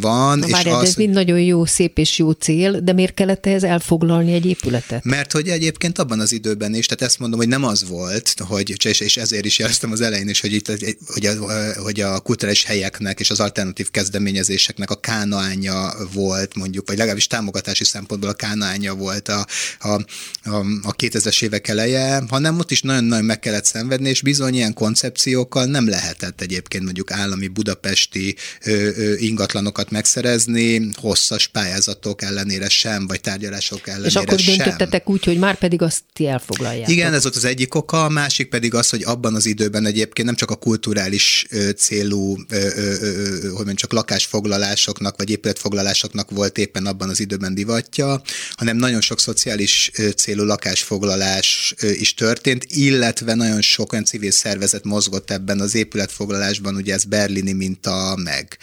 [0.00, 0.38] van.
[0.38, 3.46] Na, és várjál, az, ez mind nagyon jó, szép és jó cél, de miért kellett
[3.46, 5.04] ehhez elfoglalni egy épületet?
[5.04, 8.74] Mert hogy egyébként abban az időben is, tehát ezt mondom, hogy nem az volt, hogy,
[8.84, 10.66] és, ezért is jeleztem az elején is, hogy, itt,
[11.06, 11.32] hogy, a,
[11.82, 17.84] hogy a kulturális helyeknek és az alternatív kezdeményezéseknek a kánaánya volt mondjuk, vagy legalábbis támogatási
[17.84, 19.46] szempontból a kánaánya volt a,
[19.78, 24.54] a, a, a 2000-es évek eleje, hanem ott is nagyon-nagyon meg kellett szenvedni, és bizony
[24.54, 28.36] ilyen koncepciókkal nem lehetett egyébként mondjuk állami budapesti
[29.16, 34.56] ingatlanokat megszerezni, hosszas pályázatok ellenére sem, vagy tárgyalások ellenére És akkor sem.
[34.56, 36.94] döntöttetek úgy, hogy már pedig azt ti elfoglaljátok.
[36.94, 40.26] Igen, ez volt az egyik oka, a másik pedig az, hogy abban az időben egyébként
[40.26, 42.36] nem csak a kulturális célú,
[43.40, 48.20] hogy mondjam, csak lakásfoglalásoknak, vagy épületfoglalásoknak volt éppen abban az időben divatja,
[48.50, 55.30] hanem nagyon sok szociális célú lakásfoglalás is történt, illetve nagyon sok olyan civil szervezet mozgott
[55.30, 58.58] ebben az épületfoglalásban, ugye ez berlini minta, meg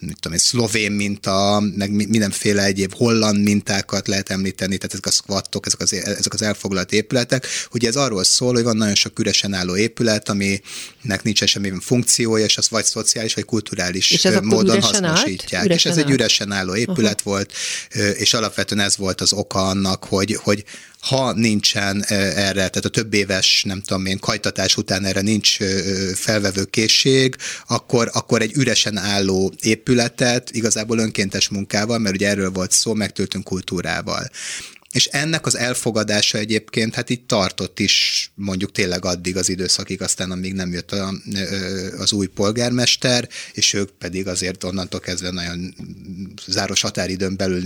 [0.00, 5.10] mit tudom, egy szlovén minta, meg mindenféle egyéb holland mintákat lehet említeni, tehát ezek a
[5.10, 7.46] squattok, ezek az, ezek az elfoglalt épületek.
[7.72, 12.44] Ugye ez arról szól, hogy van nagyon sok üresen álló épület, aminek nincs semmilyen funkciója,
[12.44, 15.60] és az vagy szociális, vagy kulturális és ez módon hasznosítják.
[15.60, 15.70] Állt?
[15.70, 17.32] és ez egy üresen álló épület uh-huh.
[17.32, 17.52] volt,
[18.16, 20.64] és alapvetően ez volt az oka annak, hogy, hogy
[21.00, 25.56] ha nincsen erre, tehát a több éves, nem tudom én, kajtatás után erre nincs
[26.14, 27.36] felvevő készség,
[27.66, 33.44] akkor, akkor egy üresen álló épületet igazából önkéntes munkával, mert ugye erről volt szó, megtöltünk
[33.44, 34.30] kultúrával.
[34.92, 40.30] És ennek az elfogadása egyébként hát itt tartott is mondjuk tényleg addig az időszakig, aztán
[40.30, 41.12] amíg nem jött a,
[41.98, 45.74] az új polgármester, és ők pedig azért onnantól kezdve nagyon
[46.46, 47.62] záros határidőn belül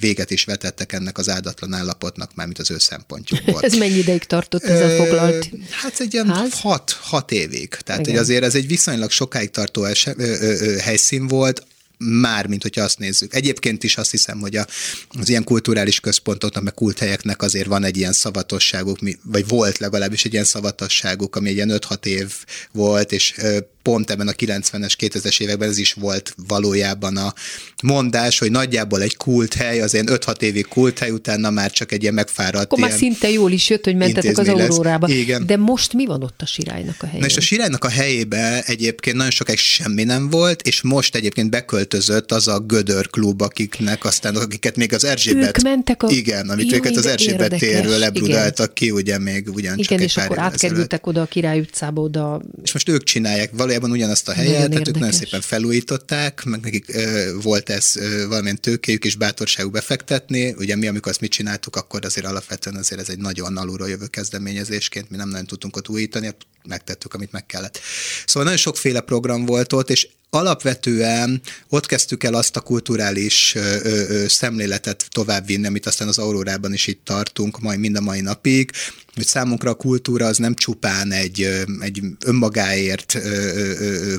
[0.00, 3.60] véget is vetettek ennek az áldatlan állapotnak, mármint az ő szempontjukból.
[3.62, 7.68] ez mennyi ideig tartott ez a foglalt Hát egy ilyen hat, hat évig.
[7.68, 11.66] Tehát hogy azért ez egy viszonylag sokáig tartó ese, ö, ö, ö, helyszín volt,
[12.04, 13.34] már, mint hogyha azt nézzük.
[13.34, 14.66] Egyébként is azt hiszem, hogy a,
[15.08, 20.32] az ilyen kulturális központoknak, meg kulthelyeknek azért van egy ilyen szavatosságuk, vagy volt legalábbis egy
[20.32, 22.32] ilyen szavatosságuk, ami egy ilyen 5-6 év
[22.72, 23.34] volt, és
[23.82, 27.34] pont ebben a 90-es, 2000-es években ez is volt valójában a
[27.82, 31.92] mondás, hogy nagyjából egy kult hely, az ilyen 5-6 évig kult hely, utána már csak
[31.92, 35.08] egy ilyen megfáradt Akkor már szinte jól is jött, hogy mentetek az aurórába.
[35.08, 35.46] Igen.
[35.46, 37.20] De most mi van ott a sirálynak a helyén?
[37.20, 41.50] Na és a sirálynak a helyébe egyébként nagyon sokáig semmi nem volt, és most egyébként
[41.50, 45.46] beköltözött az a Gödör klub, akiknek aztán, akiket még az Erzsébet...
[45.46, 46.10] Ők mentek a...
[46.10, 50.14] Igen, amit Jó, őket az Erzsébet térről lebrudáltak ki, ugye még ugyancsak Igen, egy és
[50.14, 52.42] pár akkor átkerültek oda a Király utcába, oda...
[52.62, 53.50] És most ők csinálják
[53.80, 54.88] valójában ugyanazt a helyet, tehát érdekes.
[54.88, 60.54] ők nagyon szépen felújították, meg nekik ö, volt ez ö, valamilyen tőkéjük és bátorságuk befektetni.
[60.58, 64.06] Ugye mi, amikor azt mit csináltuk, akkor azért alapvetően azért ez egy nagyon alulról jövő
[64.06, 66.34] kezdeményezésként, mi nem nagyon tudtunk ott újítani,
[66.68, 67.80] megtettük, amit meg kellett.
[68.26, 73.76] Szóval nagyon sokféle program volt ott, és alapvetően ott kezdtük el azt a kulturális ö,
[73.82, 78.70] ö, szemléletet továbbvinni, amit aztán az Aurórában is itt tartunk, majd mind a mai napig,
[79.14, 83.18] hogy számunkra a kultúra az nem csupán egy, egy önmagáért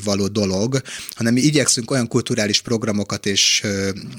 [0.04, 3.64] való dolog, hanem mi igyekszünk olyan kulturális programokat és,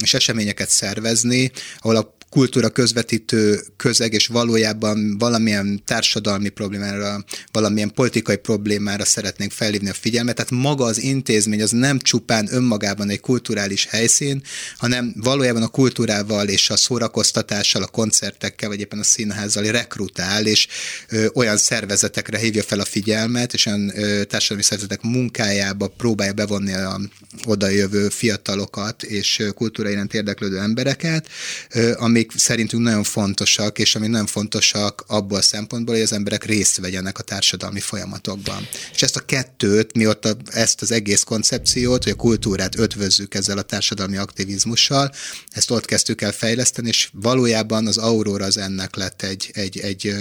[0.02, 8.36] és eseményeket szervezni, ahol a kultúra közvetítő közeg, és valójában valamilyen társadalmi problémára, valamilyen politikai
[8.36, 10.34] problémára szeretnénk felhívni a figyelmet.
[10.34, 14.42] Tehát maga az intézmény az nem csupán önmagában egy kulturális helyszín,
[14.76, 20.66] hanem valójában a kultúrával és a szórakoztatással, a koncertekkel, vagy éppen a színházzal rekrutál, és
[21.08, 26.72] ö, olyan szervezetekre hívja fel a figyelmet, és olyan ö, társadalmi szervezetek munkájába próbálja bevonni
[26.72, 27.00] a
[27.44, 31.28] odajövő fiatalokat és kultúra iránt érdeklődő embereket,
[31.70, 36.12] ö, amik amik szerintünk nagyon fontosak, és ami nagyon fontosak abból a szempontból, hogy az
[36.12, 38.68] emberek részt vegyenek a társadalmi folyamatokban.
[38.94, 43.34] És ezt a kettőt, mi ott a, ezt az egész koncepciót, hogy a kultúrát ötvözzük
[43.34, 45.10] ezzel a társadalmi aktivizmussal,
[45.50, 50.14] ezt ott kezdtük el fejleszteni, és valójában az Aurora az ennek lett egy, egy, egy,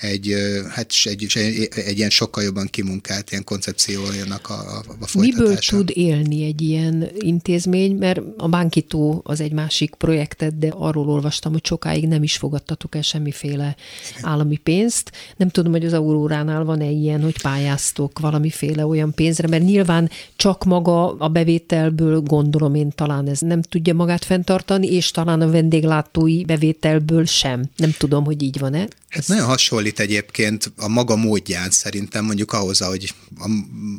[0.00, 0.34] egy,
[0.68, 5.18] hát egy, egy, egy ilyen sokkal jobban kimunkált ilyen koncepciójának a, a folytatása.
[5.18, 11.08] Miből tud élni egy ilyen intézmény, mert a Bánkító az egy másik projektet, de arról
[11.08, 13.76] olvastam, hogy sokáig nem is fogadtatok el semmiféle
[14.20, 15.12] állami pénzt.
[15.36, 20.64] Nem tudom, hogy az Auróránál van-e ilyen, hogy pályáztok valamiféle olyan pénzre, mert nyilván csak
[20.64, 26.44] maga a bevételből gondolom én talán ez nem tudja magát fenntartani, és talán a vendéglátói
[26.44, 27.64] bevételből sem.
[27.76, 28.88] Nem tudom, hogy így van-e.
[29.08, 29.46] Hát nagyon
[29.86, 33.48] hasonlít egyébként a maga módján szerintem mondjuk ahhoz, hogy a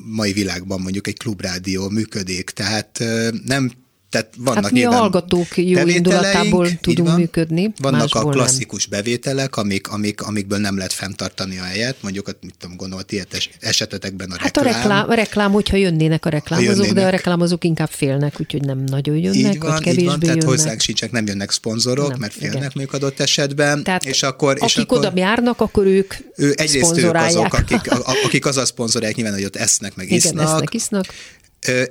[0.06, 2.50] mai világban mondjuk egy klubrádió működik.
[2.50, 3.04] Tehát
[3.46, 3.72] nem
[4.10, 7.20] tehát vannak Hát mi a hallgatók jó indulatából így tudunk van.
[7.20, 8.32] működni, Vannak a nem.
[8.32, 13.08] klasszikus bevételek, amik, amik, amikből nem lehet fenntartani a helyet, mondjuk, mit tudom, gondolom, a
[13.08, 14.82] ti etes- esetetekben a Hát a reklám.
[14.82, 17.12] reklám, a reklám, hogyha jönnének a reklámozók, de a jönnének.
[17.12, 20.50] reklámozók inkább félnek, úgyhogy nem nagyon jönnek, így van, vagy így kevésbé van, tehát jönnek.
[20.50, 22.72] hozzánk sincsenek, nem jönnek szponzorok, Nem, mert félnek igen.
[22.76, 26.98] mondjuk adott esetben, Tehát és akkor, és akik akkor oda járnak, akkor ők ő egyrészt
[26.98, 30.74] ők azok, akik, a, akik azzal szponzorálják nyilván, hogy ott esznek, meg Igen, isznak, esznek,
[30.74, 31.06] isznak.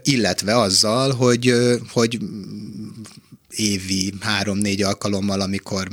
[0.02, 1.52] Illetve azzal, hogy,
[1.92, 2.18] hogy
[3.56, 5.88] évi három-négy alkalommal, amikor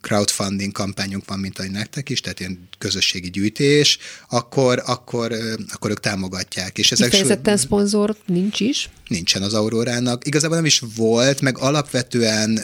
[0.00, 5.32] crowdfunding kampányunk van, mint ahogy nektek is, tehát ilyen közösségi gyűjtés, akkor, akkor,
[5.72, 6.78] akkor ők támogatják.
[6.78, 8.90] És ezek Kifejezetten szponzor nincs is.
[9.08, 10.26] nincsen az Aurórának.
[10.26, 12.60] Igazából nem is volt, meg alapvetően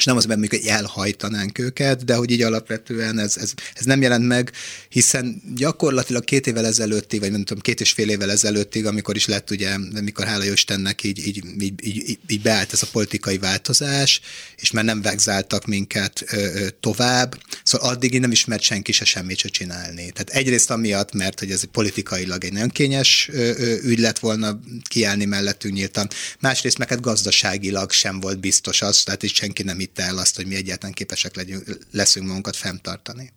[0.00, 4.02] és nem az, mondjuk, hogy elhajtanánk őket, de hogy így alapvetően ez, ez, ez nem
[4.02, 4.52] jelent meg,
[4.88, 9.26] hiszen gyakorlatilag két évvel ezelőttig, vagy nem tudom, két és fél évvel ezelőttig, amikor is
[9.26, 14.20] lett ugye, amikor hála Istennek így, így, így, így, így beállt ez a politikai változás,
[14.56, 19.38] és már nem vegzáltak minket ö, ö, tovább, szóval addig nem ismert senki se semmit
[19.38, 20.10] se csinálni.
[20.10, 24.60] Tehát egyrészt amiatt, mert hogy ez politikailag egy nagyon kényes ö, ö, ügy lett volna
[24.88, 29.80] kiállni mellettünk nyíltan, másrészt meg hát gazdaságilag sem volt biztos az, tehát itt senki nem
[29.90, 33.32] hitte el azt, hogy mi egyáltalán képesek legyünk, leszünk magunkat fenntartani.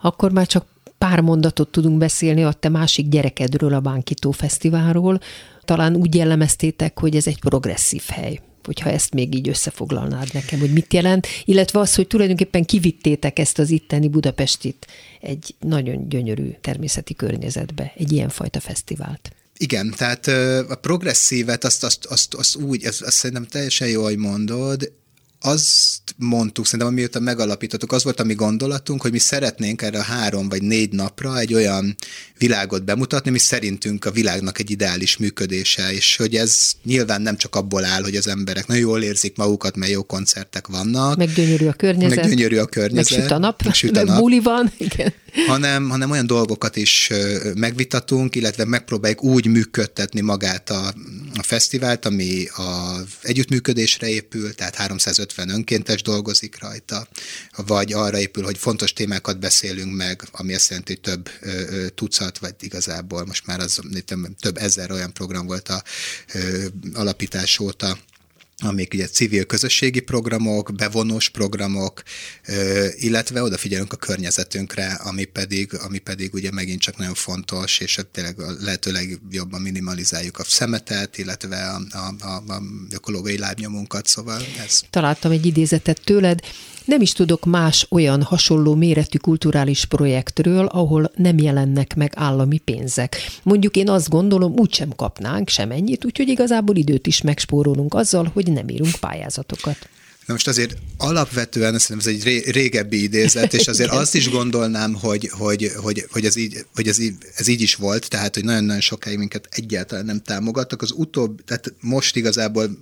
[0.00, 0.66] Akkor már csak
[0.98, 5.20] pár mondatot tudunk beszélni a te másik gyerekedről, a Bánkító Fesztiválról.
[5.64, 10.72] Talán úgy jellemeztétek, hogy ez egy progresszív hely hogyha ezt még így összefoglalnád nekem, hogy
[10.72, 14.86] mit jelent, illetve az, hogy tulajdonképpen kivittétek ezt az itteni Budapestit
[15.20, 19.30] egy nagyon gyönyörű természeti környezetbe, egy ilyenfajta fesztivált.
[19.56, 20.26] Igen, tehát
[20.70, 24.92] a progresszívet azt, azt, azt, azt úgy, ezt, azt szerintem teljesen jó, hogy mondod,
[25.40, 30.02] azt mondtuk, szerintem amióta megalapítottuk, az volt a mi gondolatunk, hogy mi szeretnénk erre a
[30.02, 31.96] három vagy négy napra egy olyan
[32.38, 37.54] világot bemutatni, mi szerintünk a világnak egy ideális működése, és hogy ez nyilván nem csak
[37.56, 41.66] abból áll, hogy az emberek nagyon jól érzik magukat, mert jó koncertek vannak, Meg gyönyörű
[41.66, 42.16] a környezet.
[42.16, 44.72] meg gyönyörű a Meg környezet, süt a nap, meg süt a meg nap buli van,
[44.76, 45.12] igen.
[45.46, 47.10] Hanem, hanem olyan dolgokat is
[47.54, 50.94] megvitatunk, illetve megpróbáljuk úgy működtetni magát a,
[51.34, 57.08] a fesztivált, ami a együttműködésre épül, tehát 350 önkéntes dolgozik rajta,
[57.66, 62.38] vagy arra épül, hogy fontos témákat beszélünk meg, ami azt jelenti, hogy több ö, tucat,
[62.38, 63.80] vagy igazából most már az
[64.40, 65.82] több ezer olyan program volt a
[66.32, 66.64] ö,
[66.94, 67.98] alapítás óta,
[68.62, 72.02] amik ugye civil közösségi programok, bevonós programok,
[72.96, 78.06] illetve odafigyelünk a környezetünkre, ami pedig, ami pedig ugye megint csak nagyon fontos, és hát
[78.06, 84.80] tényleg lehetőleg jobban minimalizáljuk a szemetet, illetve a, a, a, a ökológiai lábnyomunkat, szóval ez
[84.90, 86.40] Találtam egy idézetet tőled.
[86.84, 93.16] Nem is tudok más olyan hasonló méretű kulturális projektről, ahol nem jelennek meg állami pénzek.
[93.42, 98.68] Mondjuk én azt gondolom, úgysem kapnánk semennyit, úgyhogy igazából időt is megspórolunk azzal, hogy nem
[98.68, 99.88] írunk pályázatokat.
[100.26, 104.94] Na most azért alapvetően, szerintem ez egy ré- régebbi idézet, és azért azt is gondolnám,
[104.94, 108.44] hogy, hogy, hogy, hogy, ez, így, hogy ez, így, ez így is volt, tehát hogy
[108.44, 110.82] nagyon-nagyon sokáig minket egyáltalán nem támogattak.
[110.82, 112.78] Az utóbb, tehát most igazából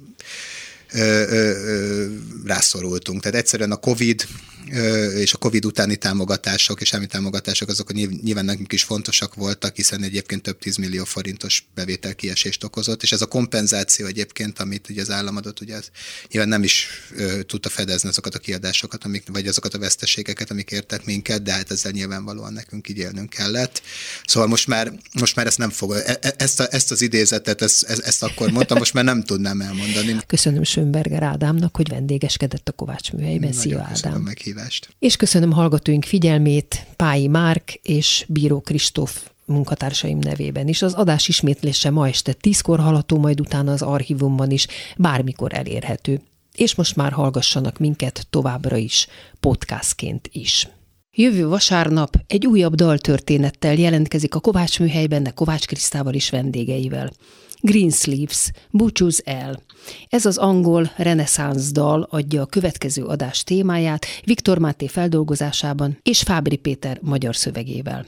[0.92, 2.06] ö, ö, ö,
[2.44, 3.22] rászorultunk.
[3.22, 4.26] Tehát egyszerűen a COVID
[5.14, 9.76] és a COVID utáni támogatások és állami támogatások azok nyilv- nyilván nekünk is fontosak voltak,
[9.76, 15.00] hiszen egyébként több tízmillió forintos bevétel kiesést okozott, és ez a kompenzáció egyébként, amit ugye
[15.00, 15.88] az állam adott, ugye ez
[16.30, 20.70] nyilván nem is ö, tudta fedezni azokat a kiadásokat, amik, vagy azokat a veszteségeket, amik
[20.70, 23.82] értek minket, de hát ezzel nyilvánvalóan nekünk így élnünk kellett.
[24.26, 27.62] Szóval most már, most már ezt nem fog, e- e- ezt, a, ezt az idézetet,
[27.62, 30.16] ezt, ezt, akkor mondtam, most már nem tudnám elmondani.
[30.26, 33.52] Köszönöm Sönberger Ádámnak, hogy vendégeskedett a Kovács műhelyben.
[33.52, 34.32] Szia Ádám!
[34.54, 34.88] Meghívást.
[34.98, 40.82] És köszönöm hallgatóink figyelmét Pályi Márk és Bíró Kristóf munkatársaim nevében is.
[40.82, 46.20] Az adás ismétlése ma este tízkor hallható, majd utána az archívumban is bármikor elérhető.
[46.54, 49.06] És most már hallgassanak minket továbbra is,
[49.40, 50.68] podcastként is.
[51.16, 57.12] Jövő vasárnap egy újabb daltörténettel jelentkezik a Kovács műhelyben, de Kovács Krisztával is vendégeivel.
[57.66, 59.62] Greensleeves, búcsúz el.
[60.08, 66.56] Ez az angol reneszánsz dal adja a következő adás témáját Viktor Máté feldolgozásában és Fábri
[66.56, 68.06] Péter magyar szövegével.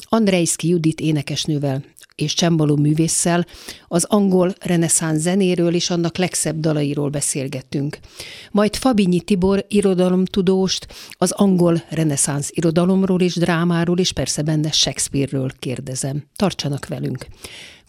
[0.00, 1.84] Andrejszki Judit énekesnővel
[2.14, 3.46] és csembaló művésszel
[3.88, 7.98] az angol reneszánsz zenéről és annak legszebb dalairól beszélgettünk.
[8.50, 16.24] Majd Fabinyi Tibor irodalomtudóst az angol reneszánsz irodalomról és drámáról és persze benne Shakespeare-ről kérdezem.
[16.36, 17.26] Tartsanak velünk!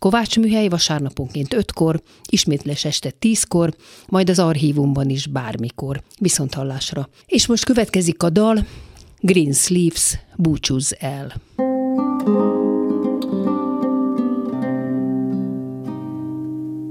[0.05, 3.75] Kovács műhely vasárnaponként 5-kor, ismétles este 10-kor,
[4.07, 6.01] majd az archívumban is bármikor.
[6.19, 7.09] Viszont hallásra.
[7.25, 8.65] És most következik a dal
[9.19, 11.33] Green Sleeves Búcsúz el.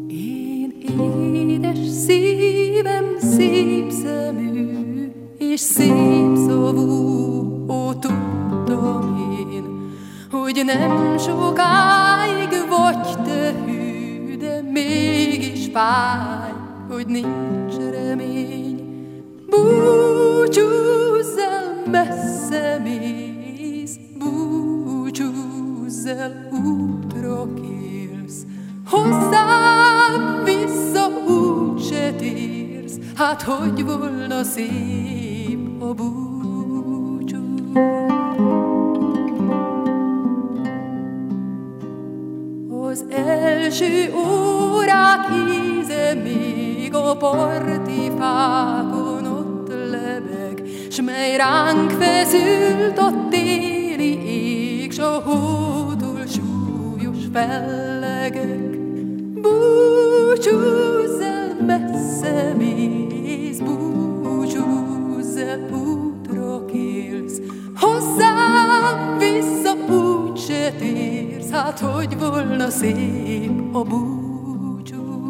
[0.09, 0.73] Én
[1.51, 6.83] édes szívem szép szemű és szép szavú,
[7.69, 9.17] ó, tudtam
[9.53, 9.65] én,
[10.31, 12.04] hogy nem sokára
[15.75, 16.53] fáj,
[16.91, 18.83] hogy nincs remény.
[19.51, 28.43] Búcsúzz el, messze mész, búcsúzz el, útra kérsz,
[28.87, 37.55] hozzám vissza úgyse térsz, hát hogy volna szép a búcsú.
[43.15, 54.27] Első órák íze még a parti fákon ott lebeg, s mely ránk feszült a téli
[54.27, 58.79] ég, s a hótól súlyos fellegek.
[59.35, 67.41] Búcsúzz el, messze mész, búcsúzz el, útra kélsz,
[67.77, 69.54] hozzám térsz,
[71.55, 75.29] hát hogy volna szép a búcsú.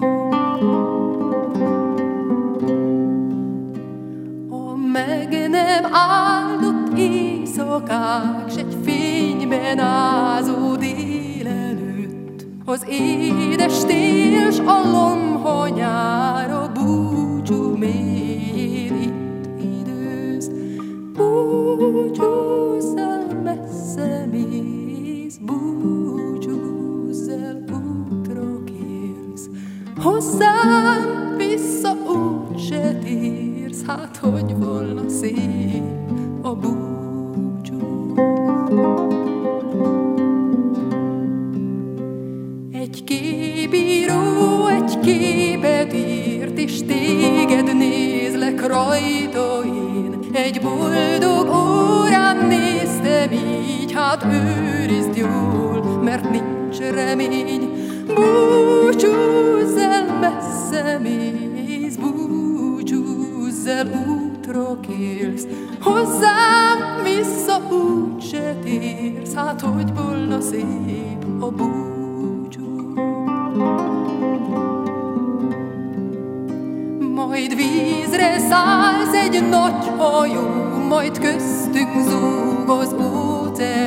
[4.51, 14.81] A meg nem áldott éjszakák, s egy fényben ázó délelőtt, az édes tél, s a
[14.93, 15.63] lomha
[16.53, 20.51] a búcsú mélyén itt időz.
[21.13, 26.14] Búcsúzz el, messze mész, búcsúzz
[30.05, 35.83] Hozzám vissza úgy se térsz, hát hogy volna szép
[36.43, 38.15] a búcsú.
[42.73, 50.19] Egy képíró egy képet írt, és téged nézlek rajta én.
[50.33, 57.84] Egy boldog órán néztem így, hát őrizd jól, mert nincs remény.
[58.15, 65.47] Búcsúzz el, messze mész, búcsúzz el, útra kélsz.
[65.81, 72.93] Hozzám vissza úgy se térsz, hát hogy volna szép a búcsú.
[77.15, 80.49] Majd vízre szállsz egy nagy hajó,
[80.89, 82.95] majd köztünk zúg az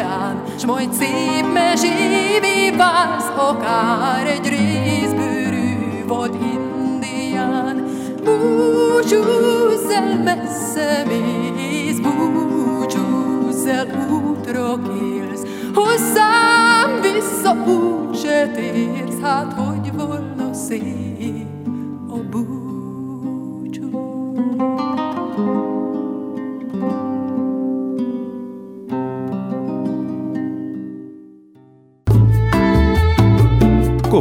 [0.07, 7.85] óceán, s majd szép mesévé válsz, akár egy részbőrű vad indián.
[8.23, 15.43] Búcsúzz el, messze mész, búcsúzz el, útra kélsz,
[15.73, 21.06] hozzám vissza úgy se térsz, hát hogy volna szép